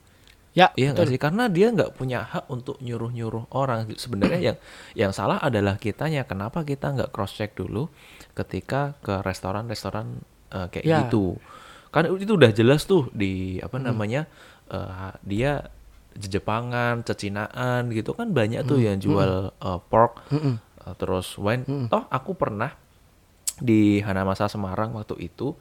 [0.58, 1.14] Ya, Iya nggak betul.
[1.14, 4.58] sih karena dia nggak punya hak untuk nyuruh-nyuruh orang sebenarnya yang
[4.98, 7.86] yang salah adalah kitanya kenapa kita nggak cross check dulu
[8.34, 10.18] ketika ke restoran-restoran
[10.50, 10.98] eh, kayak Ya.
[11.06, 11.38] gitu
[11.88, 13.86] kan itu udah jelas tuh di apa Hmm.
[13.88, 14.26] namanya
[14.68, 15.68] eh, dia
[16.18, 18.86] Jepangan, Cecinaan gitu kan banyak tuh Hmm.
[18.90, 20.56] yang jual eh, pork eh,
[20.96, 21.86] terus wine Hmm.
[21.86, 22.74] toh aku pernah
[23.58, 25.54] di Hanamasa Semarang waktu itu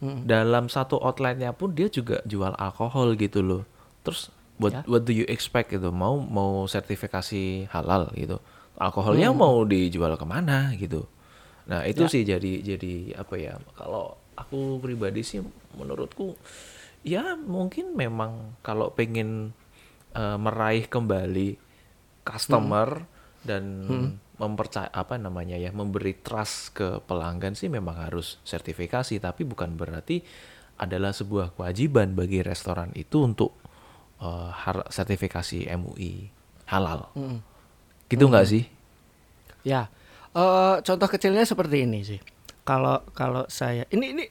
[0.00, 0.24] Hmm.
[0.24, 3.62] dalam satu outletnya pun dia juga jual alkohol gitu loh.
[4.02, 4.80] Terus what Ya.
[4.84, 5.88] what do you expect gitu?
[5.88, 8.36] Mau mau sertifikasi halal gitu.
[8.76, 9.38] Alkoholnya Hmm.
[9.38, 11.06] mau dijual ke mana gitu.
[11.64, 12.10] Nah itu Ya.
[12.10, 13.56] sih jadi jadi apa ya?
[13.72, 15.40] Kalau aku pribadi sih
[15.74, 16.34] menurutku
[17.02, 19.54] ya mungkin memang kalau pengen
[20.14, 21.58] eh, meraih kembali
[22.24, 23.04] customer
[23.44, 23.62] dan
[24.34, 29.20] mempercaya apa namanya ya memberi trust ke pelanggan sih memang harus sertifikasi.
[29.20, 30.24] Tapi bukan berarti
[30.80, 33.54] adalah sebuah kewajiban bagi restoran itu untuk
[34.50, 36.32] har- sertifikasi MUI
[36.66, 37.12] halal.
[38.08, 38.64] Gitu nggak sih?
[39.62, 39.88] Ya,
[40.34, 42.20] eh, contoh kecilnya seperti ini sih.
[42.64, 44.24] Kalau kalau saya ini ini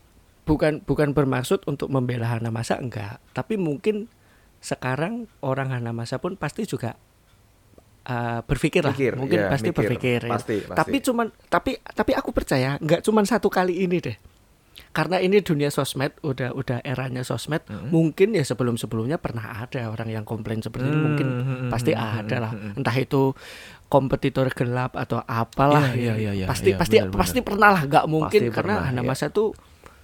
[0.43, 4.09] bukan bukan bermaksud untuk membela Hanamasa enggak, tapi mungkin
[4.59, 6.97] sekarang orang Hanamasa pun pasti juga
[8.03, 9.79] eh, berpikir lah, Pikir, mungkin ya, pasti mikir.
[9.79, 10.19] berpikir.
[10.25, 10.31] ya.
[10.33, 10.75] Pasti, pasti.
[10.75, 14.17] Tapi cuman tapi tapi aku percaya enggak cuman satu kali ini deh.
[14.89, 20.09] karena ini dunia sosmed udah udah eranya sosmed mungkin ya sebelum sebelumnya pernah ada orang
[20.09, 23.33] yang komplain seperti ini mungkin Hmm, pasti ada lah entah itu
[23.93, 26.13] kompetitor gelap atau apalah Iya, ya.
[26.17, 29.29] iya, iya, pasti iya, pasti benar, pasti pernah lah nggak mungkin Pasti karena pernah, Hanamasa
[29.29, 29.53] tuh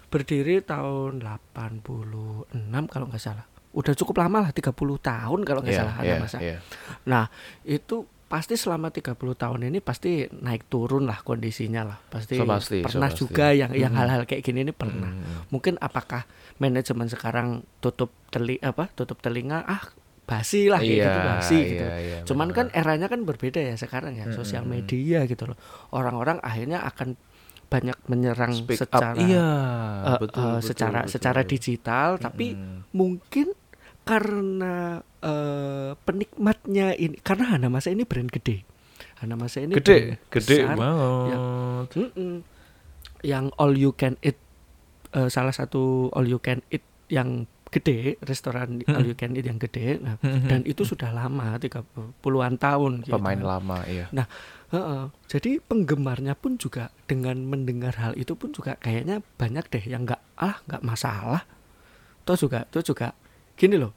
[0.07, 2.53] berdiri tahun 86
[2.85, 6.37] kalau nggak salah udah cukup lama lah 30 tahun kalau nggak Iya, salah iya, Hanamasa
[6.39, 6.57] iya.
[7.05, 7.25] Nah,
[7.63, 11.97] itu pasti selama 30 tahun ini pasti naik turun lah kondisinya lah.
[12.03, 13.19] Pasti, So pasti, so pernah pasti.
[13.19, 13.99] juga yang yang Mhm.
[13.99, 15.09] hal-hal kayak gini ini pernah.
[15.09, 15.49] Hmm.
[15.49, 17.47] Mungkin apakah manajemen sekarang
[17.79, 18.85] tutup teli apa?
[18.91, 19.81] Tutup telinga ah
[20.29, 21.85] basi lah kayak Iya, gitu basi gitu.
[21.85, 22.79] iya, iya, Cuman kan benar.
[22.85, 25.57] eranya kan berbeda ya sekarang ya, sosial media gitu loh.
[25.89, 27.17] Orang-orang akhirnya akan
[27.65, 28.89] banyak menyerang Speak up.
[28.93, 29.49] secara Iya,
[30.05, 31.11] eh, betul, eh, betul, secara betul.
[31.11, 32.77] secara digital tapi Mm-mm.
[32.91, 33.47] mungkin
[34.03, 34.75] karena
[35.21, 38.65] eh, penikmatnya ini karena Hanamasa ini brand gede.
[39.19, 41.37] Hanamasa ini gede, gede besar, banget.
[41.91, 42.35] mm-mm,
[43.21, 44.39] yang all you can eat
[45.11, 49.61] eh, salah satu all you can eat yang gede restoran all you can eat yang
[49.61, 50.01] gede.
[50.01, 51.85] Nah, dan itu sudah lama tiga
[52.21, 53.13] puluhan tahun gitu.
[53.17, 54.09] pemain lama iya.
[54.69, 55.09] Heeh.
[55.25, 60.21] jadi penggemarnya pun juga dengan mendengar hal itu pun juga kayaknya banyak deh yang nggak
[60.37, 61.41] ah nggak masalah.
[62.25, 63.13] Toh juga toh juga
[63.57, 63.93] gini loh.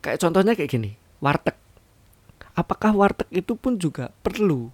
[0.00, 1.56] Kayak contohnya kayak gini warteg.
[2.56, 4.68] Apakah warteg itu pun juga perlu?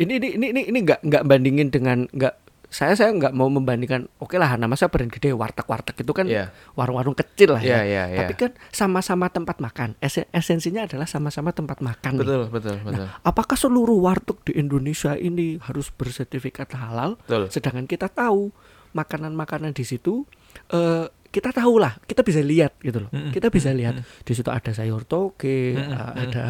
[0.00, 2.34] Ini ini ini ini ini nggak nggak bandingin dengan nggak
[2.72, 6.24] saya saya nggak mau membandingkan oke lah nama saya brand gede warteg warteg itu kan
[6.24, 6.48] Iya.
[6.72, 8.24] warung-warung kecil lah ya iya, iya.
[8.24, 12.24] tapi kan sama-sama tempat makan Esen- esensinya adalah sama-sama tempat makan nih.
[12.24, 13.06] Betul, betul, betul.
[13.20, 17.20] Apakah seluruh warteg di Indonesia ini harus bersertifikat halal?
[17.28, 17.52] Betul.
[17.52, 18.48] Sedangkan kita tahu
[18.92, 20.24] makanan-makanan di situ
[20.68, 23.10] eh, kita tahu lah, kita bisa lihat gitu loh.
[23.10, 23.32] Mm-mm.
[23.32, 25.96] Kita bisa lihat di situ ada sayur toge, Mm-mm.
[25.96, 26.44] eh, ada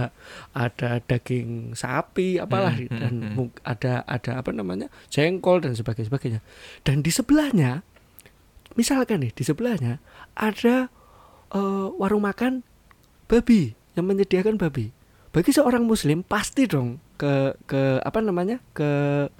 [0.50, 2.98] ada daging sapi, apalah Mm-mm.
[2.98, 3.32] dan Mm-mm.
[3.38, 6.40] mung- ada ada apa namanya jengkol dan sebagainya sebagainya.
[6.82, 7.86] Dan di sebelahnya,
[8.74, 10.02] misalkan nih di sebelahnya
[10.34, 10.90] ada
[11.54, 12.66] eh, warung makan
[13.30, 14.90] babi yang menyediakan babi.
[15.32, 18.90] Bagi seorang muslim pasti dong ke ke apa namanya ke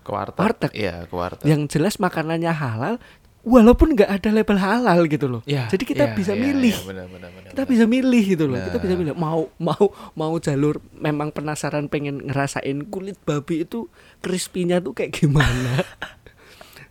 [0.01, 0.41] Ke warteg.
[0.41, 0.73] Warteg.
[0.73, 1.45] Iya, ke warteg.
[1.45, 2.97] yang jelas makanannya halal
[3.43, 5.43] walaupun nggak ada label halal gitu loh.
[5.45, 6.75] Iya, Jadi kita iya, bisa iya, milih.
[6.75, 7.73] iya, benar, benar, benar, Kita benar.
[7.75, 8.59] bisa milih gitu loh.
[8.63, 8.85] Kita Nah.
[8.87, 13.91] bisa milih mau mau mau jalur memang penasaran pengen ngerasain kulit babi itu
[14.23, 15.83] crispy-nya tuh kayak gimana.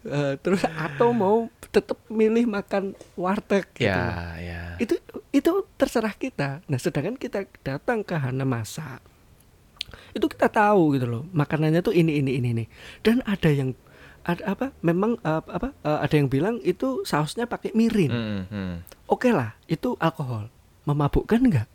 [0.02, 3.86] Eh, terus atau mau tetap milih makan warteg gitu.
[3.86, 4.34] Ya, loh.
[4.42, 4.62] ya.
[4.82, 4.98] Itu
[5.30, 6.66] itu terserah kita.
[6.66, 8.98] Nah, sedangkan kita datang ke Hanamasa
[10.12, 12.66] itu kita tahu gitu loh makanannya tuh ini ini ini ini
[13.00, 13.76] dan ada yang
[14.22, 18.12] ada apa memang eh, apa eh, ada yang bilang itu sausnya pakai mirin.
[18.12, 18.74] Hmm, hmm.
[19.08, 20.48] oke lah itu alkohol.
[20.84, 21.68] Memabukkan nggak?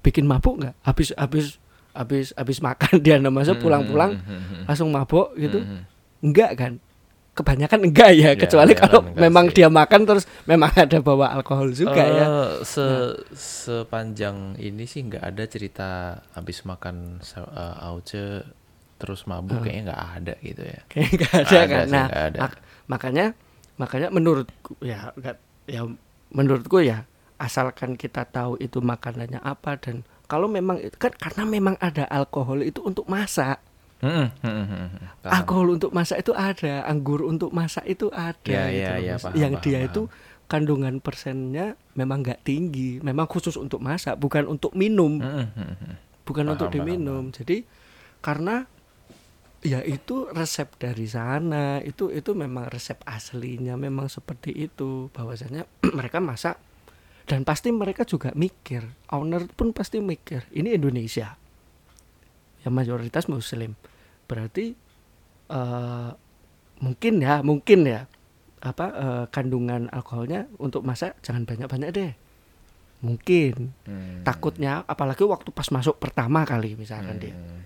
[0.00, 0.74] Bikin mabuk nggak?
[0.80, 1.56] Habis habis
[1.92, 4.64] habis habis makan dia namanya pulang-pulang Hmm, hmm, hmm, hmm.
[4.66, 5.64] langsung mabuk gitu.
[6.20, 6.72] Enggak kan?
[7.34, 9.54] Kebanyakan enggak ya Ya, kecuali kebanyakan kalau memang sih.
[9.56, 12.24] dia makan terus memang ada bawa alkohol juga ya.
[12.24, 12.86] Eh, se
[13.34, 15.88] sepanjang ini sih nggak ada cerita
[16.32, 18.44] habis makan eh, auce
[18.96, 20.80] terus mabuk kayaknya nggak ada gitu ya.
[20.90, 22.38] kayak enggak ada Nggak ada kan nah nggak ada.
[22.40, 23.24] mak- makanya
[23.74, 25.80] makanya menurutku ya enggak ya
[26.30, 26.98] menurutku ya
[27.36, 32.80] asalkan kita tahu itu makanannya apa dan kalau memang kan karena memang ada alkohol itu
[32.80, 33.60] untuk masak
[33.96, 35.06] Hmm, hmm, hmm, hmm, hmm.
[35.18, 35.32] Paham.
[35.32, 39.32] alkohol untuk masak itu ada anggur untuk masak itu ada Ya, gitu ya, ya, paham,
[39.34, 39.88] yang paham, dia paham.
[39.88, 40.02] itu
[40.44, 45.74] kandungan persennya memang nggak tinggi memang khusus untuk masak bukan untuk minum Hmm, hmm, hmm,
[45.80, 45.94] hmm.
[46.22, 47.64] bukan Paham, untuk paham, diminum jadi
[48.20, 48.68] karena
[49.64, 51.80] ya itu resep dari sana.
[51.80, 55.08] Itu itu memang resep aslinya memang seperti itu.
[55.10, 55.64] Bahwasanya
[55.98, 56.60] mereka masak
[57.24, 61.34] dan pasti mereka juga mikir owner pun pasti mikir ini Indonesia.
[62.62, 63.72] Yang mayoritas muslim.
[64.28, 64.76] Berarti
[65.48, 66.10] eh,
[66.84, 68.04] mungkin ya mungkin ya
[68.60, 72.12] apa eh, kandungan alkoholnya untuk masak jangan banyak-banyak deh.
[73.04, 73.76] Mungkin.
[73.84, 74.24] Hmm.
[74.24, 77.36] takutnya apalagi waktu pas masuk pertama kali misalkan dia.
[77.36, 77.60] Hmm.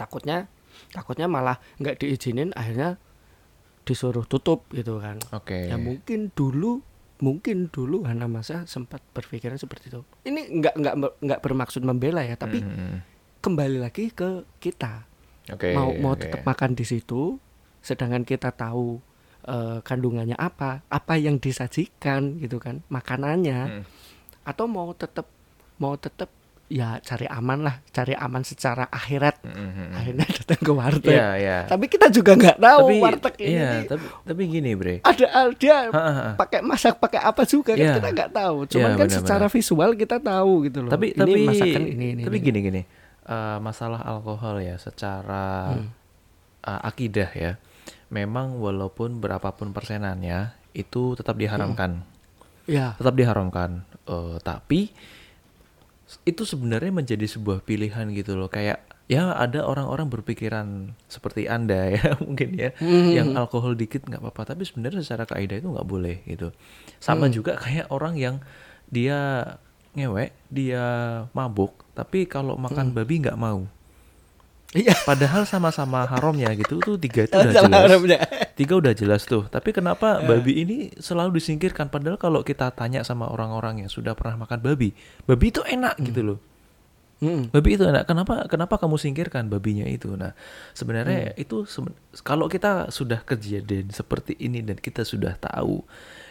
[0.00, 0.48] takutnya
[0.88, 2.96] takutnya malah nggak diizinin akhirnya
[3.82, 5.66] disuruh tutup gitu kan Oke.
[5.66, 6.80] ya mungkin dulu
[7.18, 12.34] mungkin dulu Hana Masa sempat berpikiran seperti itu ini nggak nggak nggak bermaksud membela ya
[12.34, 13.04] tapi Hmm,
[13.40, 15.04] kembali lagi ke kita.
[15.48, 15.72] Oke.
[15.72, 16.22] mau mau oke.
[16.22, 17.40] tetap makan di situ
[17.80, 19.00] sedangkan kita tahu
[19.42, 23.84] eh, kandungannya apa apa yang disajikan gitu kan makanannya Hmm.
[24.42, 25.26] atau mau tetap
[25.76, 26.28] mau tetap
[26.70, 29.90] ya cari aman lah cari aman secara akhirat Hmm, hmm, hmm.
[29.92, 31.58] akhirnya datang ke warteg Iya, iya.
[31.66, 34.94] tapi kita juga nggak tahu Tapi warteg ini iya, nih tapi tapi gini, Bre.
[35.02, 35.76] ada dia
[36.36, 37.94] pakai masak pakai apa juga kan Iya.
[37.98, 41.18] kita nggak tahu cuman Iya, kan benar, secara visual kita tahu gitu loh tapi ini
[41.18, 42.46] tapi masakan ini ini tapi ini.
[42.46, 42.82] gini gini
[43.22, 45.90] Eh, masalah alkohol ya secara Hmm.
[46.62, 47.52] eh, akidah ya
[48.08, 52.06] memang walaupun berapapun persenannya itu tetap diharamkan
[52.64, 52.94] Ya.
[52.94, 54.90] tetap diharamkan Eh, tapi
[56.22, 60.66] itu sebenarnya menjadi sebuah pilihan gitu loh kayak ya ada orang-orang berpikiran
[61.06, 63.10] seperti anda ya mungkin ya Hmm.
[63.10, 66.50] yang alkohol dikit nggak apa-apa tapi sebenarnya secara kaidah itu nggak boleh gitu
[66.98, 67.34] sama Hmm.
[67.34, 68.36] juga kayak orang yang
[68.86, 69.42] dia
[69.92, 70.82] ngewek dia
[71.30, 72.70] mabuk tapi kalau Hmm.
[72.70, 73.66] makan babi nggak mau
[74.72, 74.94] Iya.
[75.02, 78.18] padahal sama-sama haramnya gitu tuh tiga itu udah jelas haramnya.
[78.54, 79.76] tiga udah jelas tuh tapi Ya.
[79.76, 84.58] kenapa babi ini selalu disingkirkan padahal kalau kita tanya sama orang-orang yang sudah pernah makan
[84.60, 86.38] babi babi itu enak gitu loh
[87.18, 87.50] Mm.
[87.50, 90.72] babi itu enak kenapa kenapa kamu singkirkan babinya itu nah Hmm.
[90.72, 95.84] sebenarnya itu seben- kalau kita sudah kejadian seperti ini dan kita sudah tahu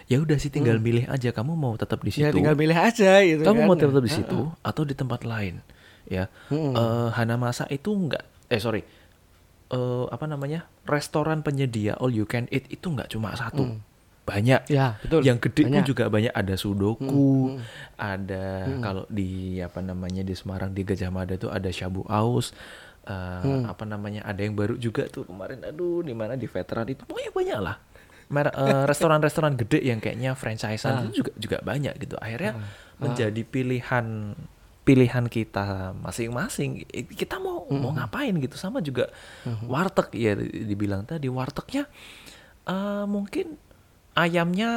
[0.06, 2.32] ya udah sih tinggal milih aja kamu mau tetap di situ Hmm.
[2.32, 3.67] Ya tinggal milih aja gitu kamu kan.
[3.67, 5.62] mau tetap di situ atau di tempat lain
[6.10, 6.26] ya.
[6.50, 6.74] Hmm.
[6.74, 8.82] Eh, Hanamasa itu enggak eh sorry.
[9.69, 10.65] Eh, apa namanya?
[10.84, 13.78] Restoran penyedia all you can eat itu nggak cuma satu.
[14.26, 14.65] Banyak.
[14.65, 14.74] Hmm.
[14.74, 15.22] Ya, betul.
[15.22, 15.80] yang gede pun Banyak.
[15.80, 16.34] Hmm, juga banyak.
[16.34, 17.58] Ada sudoku
[17.95, 18.45] ada
[18.80, 22.52] kalau di apa namanya di Semarang di Gajah Mada tuh ada shabu aus
[23.02, 23.65] Eh, Hmm.
[23.65, 25.62] apa namanya ada yang baru juga tuh kemarin.
[25.63, 27.02] Aduh di mana di veteran itu.
[27.04, 27.76] Pokoknya banyak lah.
[28.30, 28.54] Mer-
[28.91, 32.13] restoran-restoran gede yang kayaknya franchisean itu juga juga banyak gitu.
[32.17, 32.54] Akhirnya
[32.98, 34.38] menjadi pilihan
[34.89, 36.82] pilihan kita masing-masing.
[37.12, 38.58] Kita mau mau ngapain gitu?
[38.58, 39.13] Sama juga
[39.63, 41.30] warteg ya di- dibilang tadi.
[41.30, 41.86] Wartegnya
[42.65, 43.54] eh, mungkin
[44.15, 44.71] ayamnya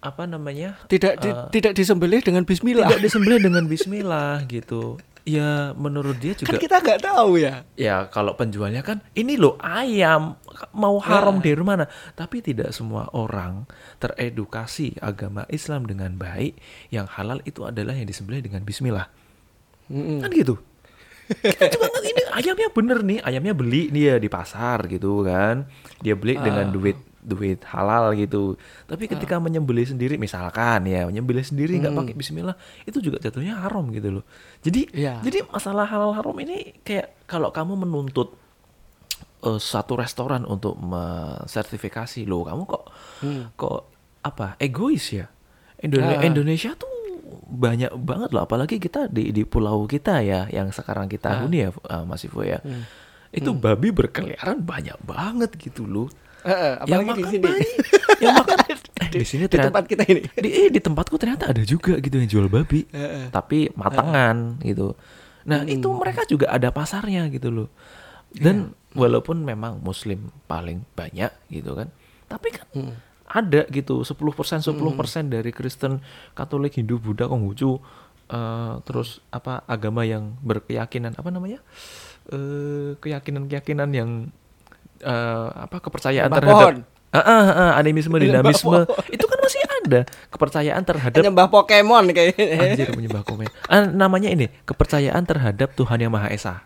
[0.00, 0.80] apa namanya?
[0.84, 2.88] Tidak di- eh, tidak disembelih dengan bismillah.
[2.88, 7.62] tidak disembelih dengan Bismillah gitu ya menurut dia Kan juga kita nggak tahu ya.
[7.78, 10.34] ya kalau penjualnya kan ini loh ayam
[10.74, 11.86] mau haram dari mana?
[12.18, 13.66] Tapi tidak semua orang
[14.02, 16.58] teredukasi agama Islam dengan baik.
[16.90, 19.06] Yang halal itu adalah yang disembelih dengan Bismillah.
[19.92, 20.22] Mm-mm.
[20.22, 20.56] kan gitu?
[21.32, 25.70] Kita juga ini ayamnya bener nih ayamnya beli nih ya di pasar gitu kan.
[26.02, 28.58] Dia beli dengan duit duit halal gitu.
[28.84, 33.88] Tapi ketika menyembelih sendiri misalkan ya menyembelih sendiri nggak pakai Bismillah itu juga jatuhnya haram
[33.88, 34.24] gitu loh.
[34.60, 35.18] Jadi Iya.
[35.20, 38.34] jadi masalah halal haram ini kayak kalau kamu menuntut
[39.40, 42.84] eh, satu restoran untuk mensertifikasi loh kamu kok
[43.54, 43.80] kok
[44.20, 45.26] apa egois ya?
[45.78, 46.22] Indone- Ah.
[46.22, 46.90] Indonesia tuh
[47.44, 51.70] banyak banget loh apalagi kita di di pulau kita ya yang sekarang kita huni ya
[51.70, 52.58] uh, Mas Ivo ya.
[53.30, 56.08] Itu babi berkeliaran banyak banget gitu loh
[56.42, 57.44] Eh, eh, yang apalagi di makan sini.
[57.44, 57.70] banyak.
[58.22, 58.78] Yang makan eh,
[59.12, 60.20] di sini Di ternyata tempat kita ini.
[60.30, 62.86] di, eh, di tempatku ternyata ada juga gitu yang jual babi.
[63.34, 64.94] Tapi matangan gitu.
[65.46, 67.68] Nah itu mereka juga ada pasarnya gitu loh.
[68.30, 71.88] Dan walaupun memang muslim paling banyak gitu kan
[72.28, 72.68] tapi kan
[73.28, 76.00] ada gitu 10% 10% dari Kristen
[76.36, 77.80] Katolik Hindu Buddha Konghucu
[78.28, 81.60] eh, terus apa agama yang berkeyakinan apa namanya
[82.30, 84.10] eh keyakinan-keyakinan yang
[85.02, 86.90] eh, apa kepercayaan Nyembah terhadap pohon.
[87.12, 89.04] Ah, ah, ah, animisme dinamisme pohon.
[89.10, 92.46] itu kan masih ada kepercayaan terhadap Nyembah Pokemon kayaknya.
[92.72, 96.64] anjir menyembah komen Ah, namanya ini kepercayaan terhadap Tuhan yang Maha Esa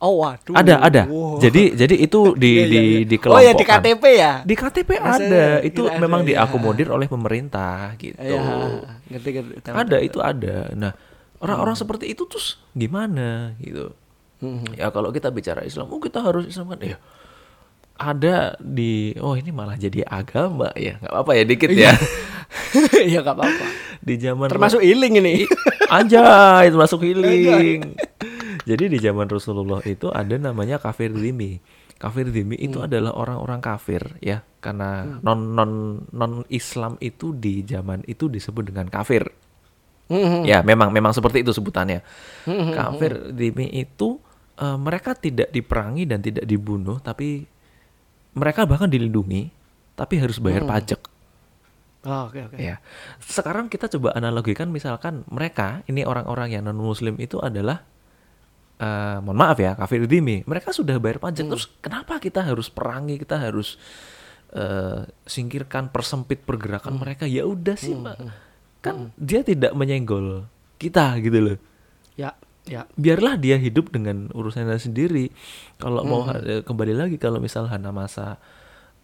[0.00, 0.56] Oh waduh.
[0.56, 1.36] ada ada Wow.
[1.38, 3.04] jadi jadi itu di Iya, di iya.
[3.04, 3.60] di Oh ya di.
[3.62, 4.32] KTP ya.
[4.40, 6.40] di KTP Masa ada itu ada, memang ya.
[6.40, 8.40] diakomodir oleh pemerintah gitu Ya,
[9.06, 9.54] ngerti ngerti.
[9.60, 10.92] tahu, ada tahu, itu ada nah
[11.36, 13.92] orang-orang seperti itu terus gimana gitu
[14.40, 14.64] Hmm.
[14.72, 16.96] ya kalau kita bicara Islam oh kita harus Islam kan ya
[18.00, 21.92] ada di oh ini malah jadi agama ya nggak apa-apa ya dikit ya
[22.98, 23.66] Iya nggak apa-apa.
[24.00, 25.46] di zaman Termasuk healing ini.
[25.94, 27.94] Anjay, itu masuk healing.
[28.66, 31.60] Jadi di zaman Rasulullah itu ada namanya kafir dhimmi.
[32.00, 38.02] Kafir dhimmi itu adalah orang-orang kafir ya, karena non non non Islam itu di zaman
[38.08, 39.28] itu disebut dengan kafir.
[40.10, 40.42] Hmm.
[40.42, 42.00] Ya, memang memang seperti itu sebutannya.
[42.74, 44.16] Kafir dhimmi itu
[44.58, 47.44] eh, mereka tidak diperangi dan tidak dibunuh, tapi
[48.34, 49.50] mereka bahkan dilindungi,
[49.98, 51.00] tapi harus bayar pajak.
[52.00, 52.56] Oh, oke oke.
[52.56, 52.80] Ya.
[53.20, 57.84] Sekarang kita coba analogikan misalkan mereka ini orang-orang yang non muslim itu adalah
[58.80, 60.48] eh, mohon maaf ya kafir dhimmi.
[60.48, 63.76] Mereka sudah bayar pajak terus kenapa kita harus perangi, kita harus
[64.56, 67.28] eh, singkirkan persempit pergerakan mereka?
[67.28, 68.16] Ya udah sih, Mbak.
[68.80, 70.48] Kan dia tidak menyenggol
[70.80, 71.58] kita gitu loh.
[72.16, 72.32] Ya,
[72.64, 72.84] ya.
[72.92, 75.28] Biarlah dia hidup dengan urusannya sendiri.
[75.76, 78.36] Kalau mau eh, kembali lagi kalau misal Hana masa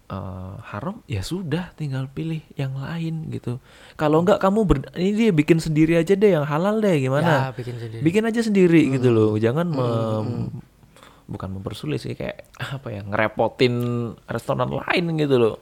[0.07, 3.59] eh, haram ya sudah tinggal pilih yang lain gitu.
[3.95, 7.27] Kalau enggak kamu ber- ini dia bikin sendiri aja deh yang halal deh gimana?
[7.27, 8.03] Ya, bikin sendiri.
[8.03, 9.35] Bikin aja sendiri gitu loh.
[9.37, 10.51] Jangan mem-
[11.27, 12.47] bukan mempersulit sih kayak
[12.79, 13.75] apa ya ngerepotin
[14.25, 15.57] restoran lain gitu loh.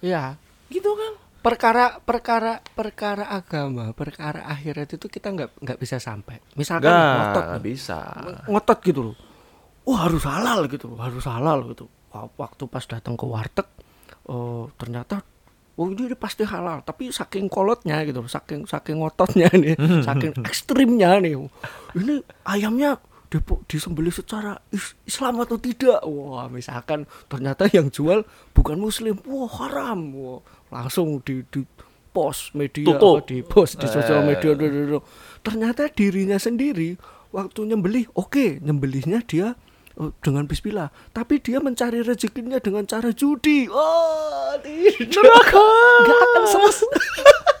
[0.00, 0.34] Ya.
[0.66, 1.12] Gitu kan?
[1.42, 6.38] Perkara perkara perkara agama, perkara akhirat itu kita nggak nggak bisa sampai.
[6.54, 7.98] Misalkan ngotot Enggak bisa.
[8.46, 9.16] ngotot gitu loh.
[9.82, 11.90] Wah harus halal gitu, harus halal gitu.
[12.14, 13.66] Wah, Waktu pas datang ke warteg,
[14.30, 15.26] oh ternyata
[15.72, 19.72] oh ini pasti halal tapi saking kolotnya gitu saking saking ngototnya nih
[20.04, 21.32] saking ekstrimnya nih
[21.96, 23.00] ini ayamnya
[23.32, 26.04] dipo- disembelih secara is- Islam atau tidak?
[26.04, 29.16] Wah misalkan ternyata yang jual bukan muslim.
[29.24, 30.12] Wah haram.
[30.12, 30.38] Wah
[30.70, 31.64] langsung di di
[32.12, 33.24] post media Tutup.
[33.24, 34.26] di post di sosial Eh.
[34.28, 35.00] media duh.
[35.40, 39.56] ternyata dirinya sendiri waktu nyembelih oke nyembelihnya dia
[39.94, 40.92] eh, dengan bismillah.
[41.10, 43.64] Tapi dia mencari rezekinya dengan cara judi.
[43.66, 45.24] Oh tidak.
[46.04, 46.88] Nggak akan selesai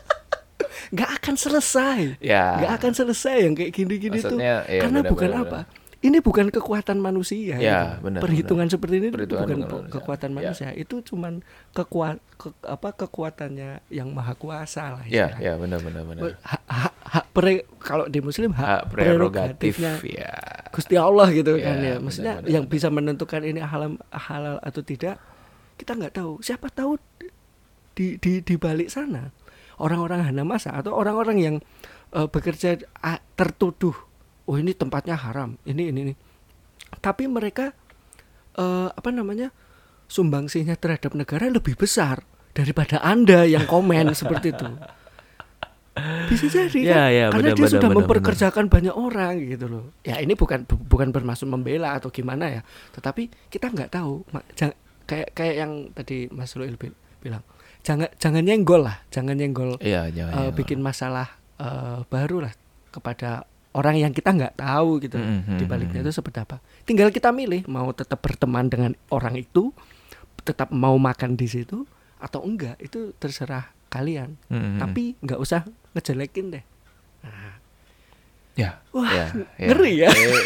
[0.90, 2.58] nggak akan selesai Ya.
[2.58, 5.60] nggak akan selesai yang kayak gini-gini tuh iya, karena benar, bukan benar, apa
[6.02, 8.10] ini bukan kekuatan manusia Ya, gitu.
[8.10, 10.34] benar, perhitungan seperti ini itu Perhitungan bukan kekuatan Ya.
[10.34, 16.02] manusia itu cuman kekuat ke- apa kekuatannya yang maha kuasa lah Ya, ya benar benar
[16.02, 16.34] benar.
[16.42, 20.34] hak, hak, hak pre- kalau di muslim hak, Hak prerogatif prerogatifnya ya.
[20.68, 21.94] Gusti Allah gitu Ya, kan ya.
[21.94, 22.74] benar, Maksudnya benar, yang benar.
[22.74, 25.22] bisa menentukan ini halal halal atau tidak
[25.78, 26.42] kita nggak tahu.
[26.42, 26.98] Siapa tahu
[27.92, 29.30] di di di balik sana
[29.82, 31.56] orang-orang Hanamasa atau orang-orang yang
[32.10, 33.94] eh, bekerja ah, tertuduh
[34.42, 36.14] oh ini tempatnya haram, ini ini ini.
[36.96, 37.74] Tapi mereka
[38.54, 39.50] eh, apa namanya?
[40.06, 42.20] sumbangsinya terhadap negara lebih besar
[42.52, 44.68] daripada Anda yang komen seperti itu.
[46.28, 47.08] Bisa jadi Ya, kan?
[47.08, 49.84] ya, karena benar, dia benar, sudah benar, memperkerjakan banyak orang gitu loh.
[50.00, 52.60] Ya ini bukan bu- bukan bermaksud membela atau gimana ya,
[52.92, 54.24] tetapi kita nggak tahu.
[55.04, 57.40] Kayak kayak yang tadi Mas Luil bi- bilang,
[57.82, 60.32] jangan jangan nyenggol lah, jangan nyenggol Iya, jangan.
[60.32, 60.54] jangan.
[60.54, 62.52] bikin masalah eh, baru lah
[62.88, 66.60] kepada orang yang kita nggak tahu gitu loh, Mhm, di baliknya itu seperti apa.
[66.82, 69.72] Tinggal kita milih mau tetap berteman dengan orang itu,
[70.42, 71.86] tetap mau makan di situ
[72.18, 74.36] atau enggak itu terserah kalian.
[74.46, 74.76] Mm-mm.
[74.76, 76.64] Tapi nggak usah ngejelekin deh.
[77.22, 77.54] Nah,
[78.52, 79.26] ya, Wah, ya,
[79.56, 79.68] ya.
[79.68, 80.10] ngeri ya.
[80.10, 80.36] Eh,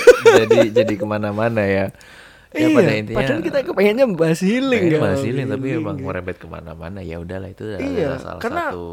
[0.47, 1.91] jadi jadi ke mana-mana ya.
[2.57, 3.17] Ya iya, pada intinya.
[3.17, 5.01] padahal kita kepengennya bahas healing kan.
[5.03, 6.05] bahas healing, tapi Healing, emang ya.
[6.05, 8.87] merembet ke mana-mana ya udahlah itu adalah Iya, salah karena satu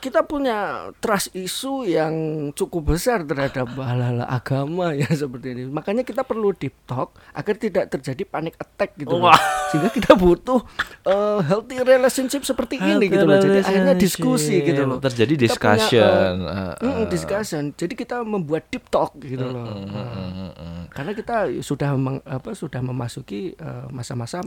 [0.00, 0.56] kita punya
[0.98, 2.14] trust isu yang
[2.52, 5.62] cukup besar terhadap hal-hal agama ya seperti ini.
[5.68, 9.28] Makanya kita perlu deep talk agar tidak terjadi panic attack gitu loh.
[9.28, 9.40] Wah.
[9.68, 10.64] Sehingga kita butuh
[11.04, 13.36] uh, healthy relationship seperti ini gitu loh.
[13.36, 14.98] Jadi akhirnya diskusi gitu loh.
[14.98, 16.32] Terjadi Kita punya, discussion.
[16.42, 17.06] uh, uh, uh.
[17.06, 17.62] discussion.
[17.72, 19.68] Jadi kita membuat deep talk gitu loh.
[19.70, 20.82] Mm, Nah, mm, mm.
[20.90, 24.40] karena kita sudah meng- apa sudah memasuki uh, masa-masa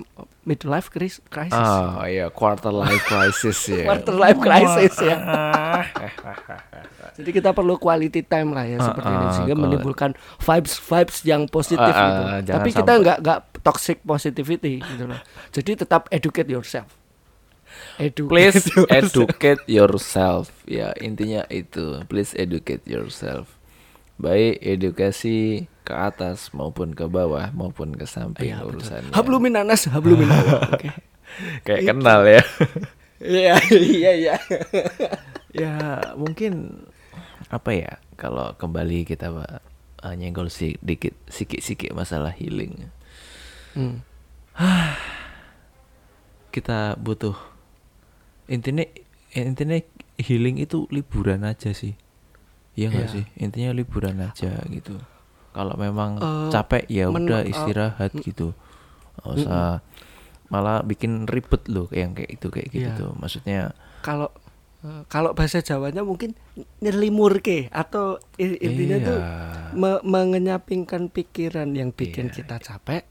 [0.43, 1.54] midlife cris- crisis.
[1.54, 3.86] Ah iya quarter life crisis ya.
[3.89, 5.18] Quarter life crisis ya.
[7.17, 10.73] Jadi kita perlu quality time lah ya Ah, seperti ini ah, sehingga kalau- menimbulkan vibes
[10.79, 12.51] vibes yang positif Ah, ah, gitu.
[12.51, 15.19] Tapi kita nggak nggak toxic positivity gitu loh.
[15.49, 16.89] Jadi tetap educate yourself.
[17.97, 18.89] Educate Please yourself.
[18.91, 20.43] educate yourself.
[20.63, 22.01] Ya, intinya itu.
[22.05, 23.49] Please educate yourself.
[24.15, 28.77] Baik edukasi ke atas maupun ke bawah maupun ke samping betul.
[28.77, 29.09] urusannya.
[29.11, 30.69] Hablumin anas, hablumin Allah.
[30.77, 30.89] Oke.
[31.65, 32.41] Kayak kenal ya.
[33.20, 34.36] Iya, iya, iya.
[35.53, 35.74] ya,
[36.16, 36.84] mungkin
[37.47, 39.30] apa ya kalau kembali kita
[40.01, 42.89] eh, nyenggol sedikit sikit-sikit masalah healing.
[43.74, 44.01] Hmm.
[46.49, 47.34] Kita butuh
[48.45, 48.86] intinya
[49.34, 49.78] intinya
[50.20, 51.97] healing itu liburan aja sih.
[52.74, 53.14] Iya nggak Iya.
[53.14, 53.26] sih?
[53.38, 54.97] Intinya liburan aja gitu.
[55.53, 58.53] Kalau memang Eh, capek ya udah eh, istirahat gitu.
[59.18, 59.82] Nggak usah
[60.54, 62.93] malah bikin ribet loh yang kayak itu kayak gitu Iya.
[62.95, 63.12] tuh.
[63.16, 63.62] Maksudnya
[64.01, 64.30] Kalau
[64.80, 66.38] eh, kalau bahasa Jawanya mungkin
[66.78, 69.74] nyelimur ke atau intinya tuh Iya.
[69.74, 73.04] me- mengenyapingkan pikiran yang bikin Iya, kita capek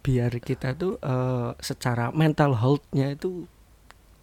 [0.00, 3.44] biar kita tuh eh, secara mental health-nya itu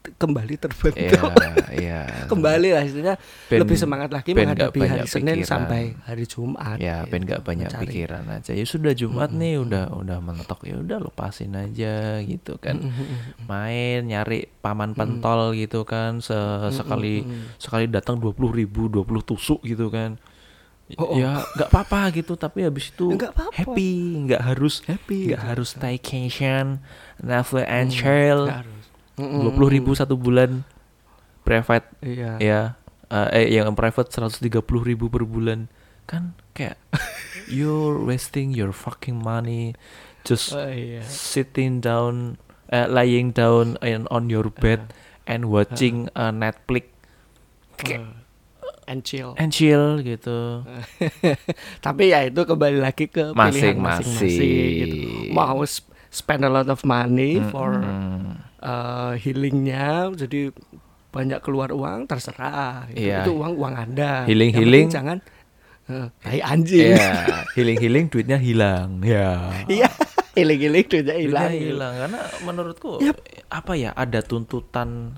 [0.09, 2.01] kembali terbentuk Iya, iya.
[2.31, 5.49] kembali lah istilahnya Ben- lebih semangat lagi ben menghadapi hari Senin pikiran.
[5.49, 7.83] sampai hari Jumat ya gitu, pengen nggak banyak mencari.
[7.83, 12.79] pikiran aja ya sudah Jumat nih udah udah mentok ya udah lepasin aja gitu kan
[13.43, 16.35] main nyari paman pentol gitu kan se-
[16.71, 17.21] sekali
[17.57, 20.15] sekali datang dua puluh ribu 20 tusuk gitu kan
[20.93, 21.17] Oh, oh.
[21.17, 23.51] ya nggak apa-apa gitu tapi habis itu Nggak apa-apa.
[23.53, 23.91] happy
[24.23, 25.49] nggak harus Happy, nggak gitu.
[25.51, 26.65] harus staycation
[27.19, 28.76] Netflix and chill Nggak harus.
[29.17, 30.61] Dua puluh ribu satu bulan
[31.41, 31.89] private.
[31.99, 32.31] Iya.
[32.37, 32.61] Ya
[33.07, 34.53] eh, eh yang private 130
[34.83, 35.67] ribu per bulan.
[36.05, 36.77] Kan kayak
[37.51, 39.75] you're wasting your fucking money
[40.21, 41.01] just Oh, iya.
[41.03, 42.35] sitting down
[42.67, 44.91] eh, lying down and on your bed
[45.23, 46.87] and watching uh, Netflix.
[47.75, 48.25] Kayak Eh,
[48.87, 49.35] and chill.
[49.35, 50.63] and chill gitu.
[51.85, 54.39] Tapi ya itu kembali lagi ke pilihan Masing-masing.
[54.79, 54.97] gitu.
[55.31, 58.46] Mau sp- spend a lot of money for Mm-mm.
[58.67, 60.51] Uh, healingnya, jadi
[61.09, 62.91] banyak keluar uang terserah.
[62.91, 63.07] Gitu.
[63.07, 63.23] Iya.
[63.23, 64.27] Itu uang uang anda.
[64.27, 64.87] Healing- Yang healing.
[64.91, 65.17] jangan
[65.87, 66.93] uh, tai anjing.
[66.93, 67.15] ya
[67.55, 69.87] healing healing duitnya hilang ya Iya,
[70.35, 71.51] healing healing duitnya Duitnya hilang.
[71.55, 73.17] hilang karena menurutku Yap.
[73.47, 75.15] apa ya ada tuntutan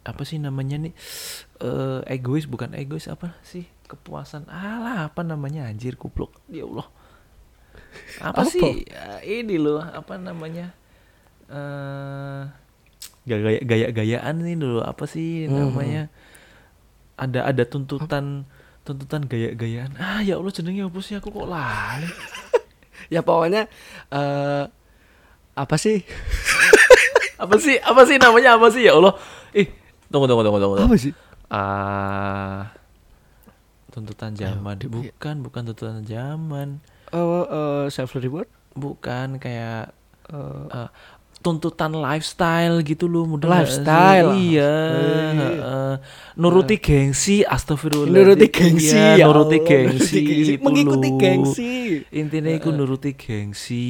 [0.00, 0.92] apa sih namanya nih
[1.58, 6.88] eh egois bukan egois apa sih kepuasan alah apa namanya anjir kupluk ya Allah
[8.18, 8.48] apa, Apa?
[8.48, 10.72] sih Ya, ini loh apa namanya
[11.48, 12.39] eh
[13.30, 15.70] gaya gaya gayaan nih dulu apa sih Hmm.
[15.70, 16.10] namanya?
[17.14, 18.48] Ada ada tuntutan
[18.80, 21.14] tuntutan gaya gayaan ah ya Allah jenenge apa sih?
[21.14, 22.08] Aku kok lali.
[23.10, 23.66] Ya pokoknya
[24.08, 24.64] eh
[25.52, 26.02] apa sih?
[27.42, 28.54] Apa sih apa sih namanya?
[28.54, 28.84] Apa sih?
[28.84, 29.16] Ya Allah.
[29.50, 29.66] Ih
[30.06, 30.86] tunggu tunggu tunggu tunggu, tunggu.
[30.86, 31.12] apa sih?
[31.48, 32.70] Ah
[33.90, 34.78] tuntutan zaman.
[34.78, 36.78] Di- bukan bukan tuntutan zaman.
[37.10, 39.90] Oh eh, self reward bukan kayak
[40.30, 40.88] eh,
[41.40, 43.48] tuntutan lifestyle gitu loh mudah?
[43.48, 44.36] Lifestyle.
[44.36, 44.74] iya
[45.32, 45.94] heeh.
[46.36, 50.52] nuruti gengsi astagfirullah nuruti gengsi iya, ya nuruti Allah, gengsi, gengsi.
[50.56, 51.18] itu mengikuti loh.
[51.20, 51.72] gengsi.
[52.12, 53.88] Intinya itu nuruti gengsi.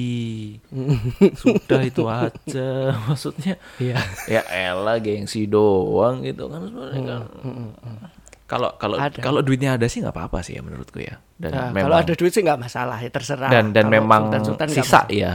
[1.42, 2.70] Sudah itu aja
[3.10, 3.58] maksudnya.
[3.82, 3.98] Iya.
[4.30, 7.22] Ya elah gengsi doang gitu kan sebenarnya kan.
[8.50, 9.22] kalau kalau Ada.
[9.22, 11.22] kalau duitnya ada sih nggak apa-apa sih ya menurutku ya.
[11.38, 13.50] Dan Nah, memang kalau ada duit sih nggak masalah ya terserah.
[13.50, 15.34] Dan dan Kalau memang sultan-sultan nggak sisa ya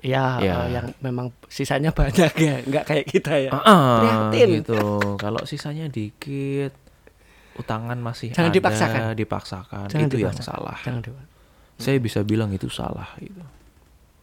[0.00, 0.54] ya, Ya.
[0.60, 3.98] eh, yang memang sisanya banyak ya nggak kayak kita ya Ah,
[4.30, 4.48] Prihatin.
[4.60, 4.78] gitu
[5.16, 6.70] kalau sisanya dikit
[7.54, 9.00] utangan masih Jangan ada dipaksakan.
[9.12, 10.46] dipaksakan Jangan itu yang dipaksakan.
[10.54, 11.22] salah jangan dewa
[11.76, 13.42] saya bisa bilang itu salah gitu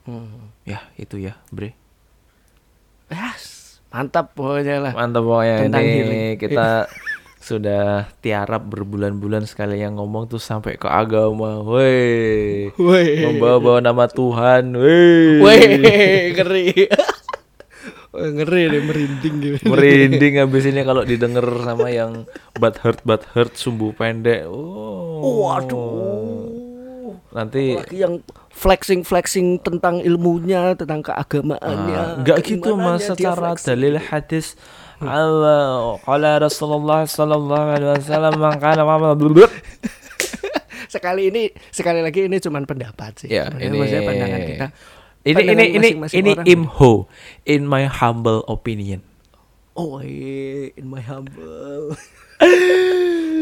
[0.06, 0.54] Hmm.
[0.62, 1.74] ya itu ya bre
[3.06, 6.34] Yes, mantap pokoknya lah mantap pokoknya Tentang ini healing.
[6.38, 6.68] kita
[7.46, 14.74] sudah tiarap berbulan-bulan sekali yang ngomong tuh sampai ke agama woi Woi, membawa nama Tuhan
[14.74, 15.62] woi woi,
[16.34, 16.66] ngeri.
[18.16, 19.68] Ngeri deh merinding gitu.
[19.68, 22.24] merinding habis ini kalau didengar sama yang
[22.56, 26.48] bad hurt bad hurt sumbu pendek oh Waduh.
[27.36, 28.24] nanti Apalagi yang
[28.56, 32.00] flexing flexing tentang ilmunya, tentang keagamaannya.
[32.00, 38.84] Ah, enggak gitu mas secara dalil hadis Allah qala Rasulullah sallallahu alaihi wasallam man kana
[40.86, 43.28] Sekali ini, sekali lagi ini cuman pendapat sih.
[43.28, 44.68] Ya, Sebenarnya ini maksudnya pandangan kita.
[45.26, 46.46] ini Pandangan ini ini masing-masing ini orang.
[46.48, 46.94] imho
[47.44, 49.02] in my humble opinion.
[49.76, 52.00] Oh, eh, in my humble.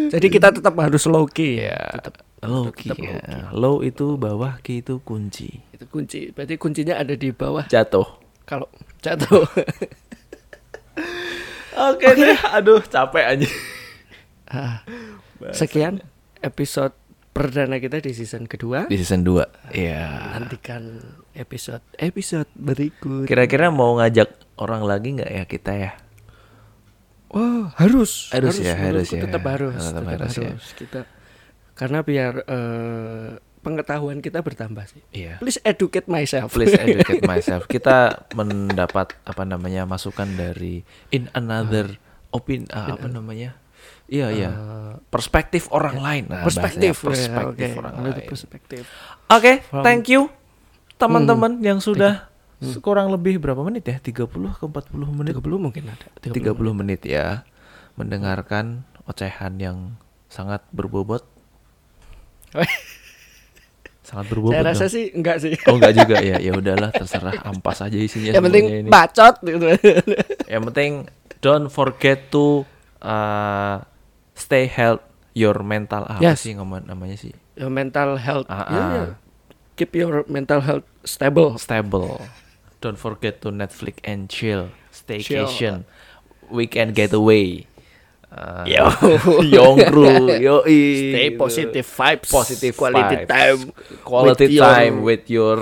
[0.09, 2.89] Jadi kita tetap harus low key Ya, Tetap, low key.
[2.89, 3.13] tetap ya.
[3.13, 3.53] low key.
[3.53, 5.61] Low itu bawah, key itu kunci.
[5.69, 6.33] Itu kunci.
[6.33, 7.69] Berarti kuncinya ada di bawah.
[7.69, 8.07] Jatuh.
[8.49, 8.65] Kalau
[8.97, 9.45] jatuh.
[11.73, 13.49] Oke deh, aduh capek aja.
[14.45, 14.85] Ah,
[15.49, 16.05] Sekian
[16.39, 16.93] episode
[17.33, 18.85] perdana kita di season kedua.
[18.85, 19.73] Di season 2.
[19.73, 20.37] Iya.
[20.37, 21.01] Nantikan
[21.33, 23.25] episode episode berikut.
[23.25, 24.29] Kira-kira mau ngajak
[24.61, 25.91] orang lagi nggak ya kita ya?
[27.33, 28.29] Wah, harus.
[28.29, 29.25] Harus ya, harus ya.
[29.25, 30.77] Tetap harus, Tetap tetap harus harus, ya.
[30.77, 31.01] kita.
[31.73, 33.29] Karena biar eh,
[33.63, 35.01] pengetahuan kita bertambah sih.
[35.15, 35.39] Iya.
[35.39, 36.51] Please educate myself.
[36.51, 37.65] Please educate myself.
[37.65, 40.83] Kita mendapat apa namanya masukan dari
[41.15, 41.95] in another
[42.35, 43.55] opin ah, apa namanya?
[44.11, 44.51] Iya iya.
[45.07, 46.23] Perspektif orang lain.
[46.27, 47.79] Nah, perspektif, ya, perspektif oke.
[47.79, 48.29] orang Menurut lain.
[48.29, 48.83] perspektif.
[49.31, 50.27] Oke, From- thank you
[50.99, 52.29] teman-teman yang sudah
[52.79, 53.97] kurang lebih berapa menit ya?
[53.97, 55.33] 30 ke 40 menit.
[55.35, 56.07] 30 mungkin ada.
[56.19, 57.47] 30 menit ya
[57.95, 59.77] mendengarkan ocehan yang
[60.27, 61.23] sangat berbobot.
[64.03, 64.51] Sangat berbobot.
[64.51, 64.93] Saya rasa dong.
[64.93, 65.55] sih enggak sih.
[65.65, 66.35] Oh enggak juga ya.
[66.37, 68.89] Ya udahlah terserah ampas aja isinya Yang penting ini.
[68.91, 69.65] bacot gitu.
[70.45, 70.91] Yang penting
[71.39, 72.67] don't forget to
[72.99, 73.79] uh,
[74.33, 74.99] stay health
[75.31, 76.43] your mental apa Yes.
[76.43, 77.31] sih ngomong namanya sih?
[77.55, 78.45] Your mental health.
[78.45, 78.83] Ah, Ya, ya.
[79.01, 79.09] ah.
[79.73, 81.57] Keep your mental health stable.
[81.57, 82.21] Stable.
[82.77, 84.69] Don't forget to Netflix and chill.
[84.69, 85.47] Chill.
[85.47, 85.87] Staycation.
[86.47, 87.65] Weekend getaway.
[88.33, 88.89] Uh, Yo.
[89.53, 92.33] Yongkru, yo Stay positive vibes.
[92.33, 93.29] positive quality vibes.
[93.29, 93.59] time.
[94.01, 95.57] quality with your- time with your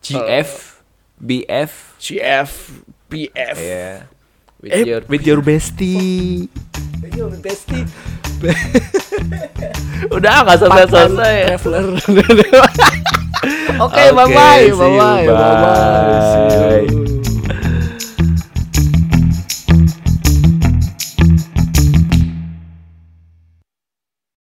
[0.00, 0.80] GF,
[1.20, 2.50] BF, CF,
[3.12, 3.56] PF.
[3.60, 4.08] yeah,
[4.64, 6.48] with Eh, your with your bestie.
[7.12, 7.84] Your bestie.
[10.14, 11.36] Udah nggak selesai selesai.
[11.52, 11.84] Traveler.
[13.84, 16.48] Oke, bye bye, see you, bye bye, bye bye.
[16.48, 17.17] See you.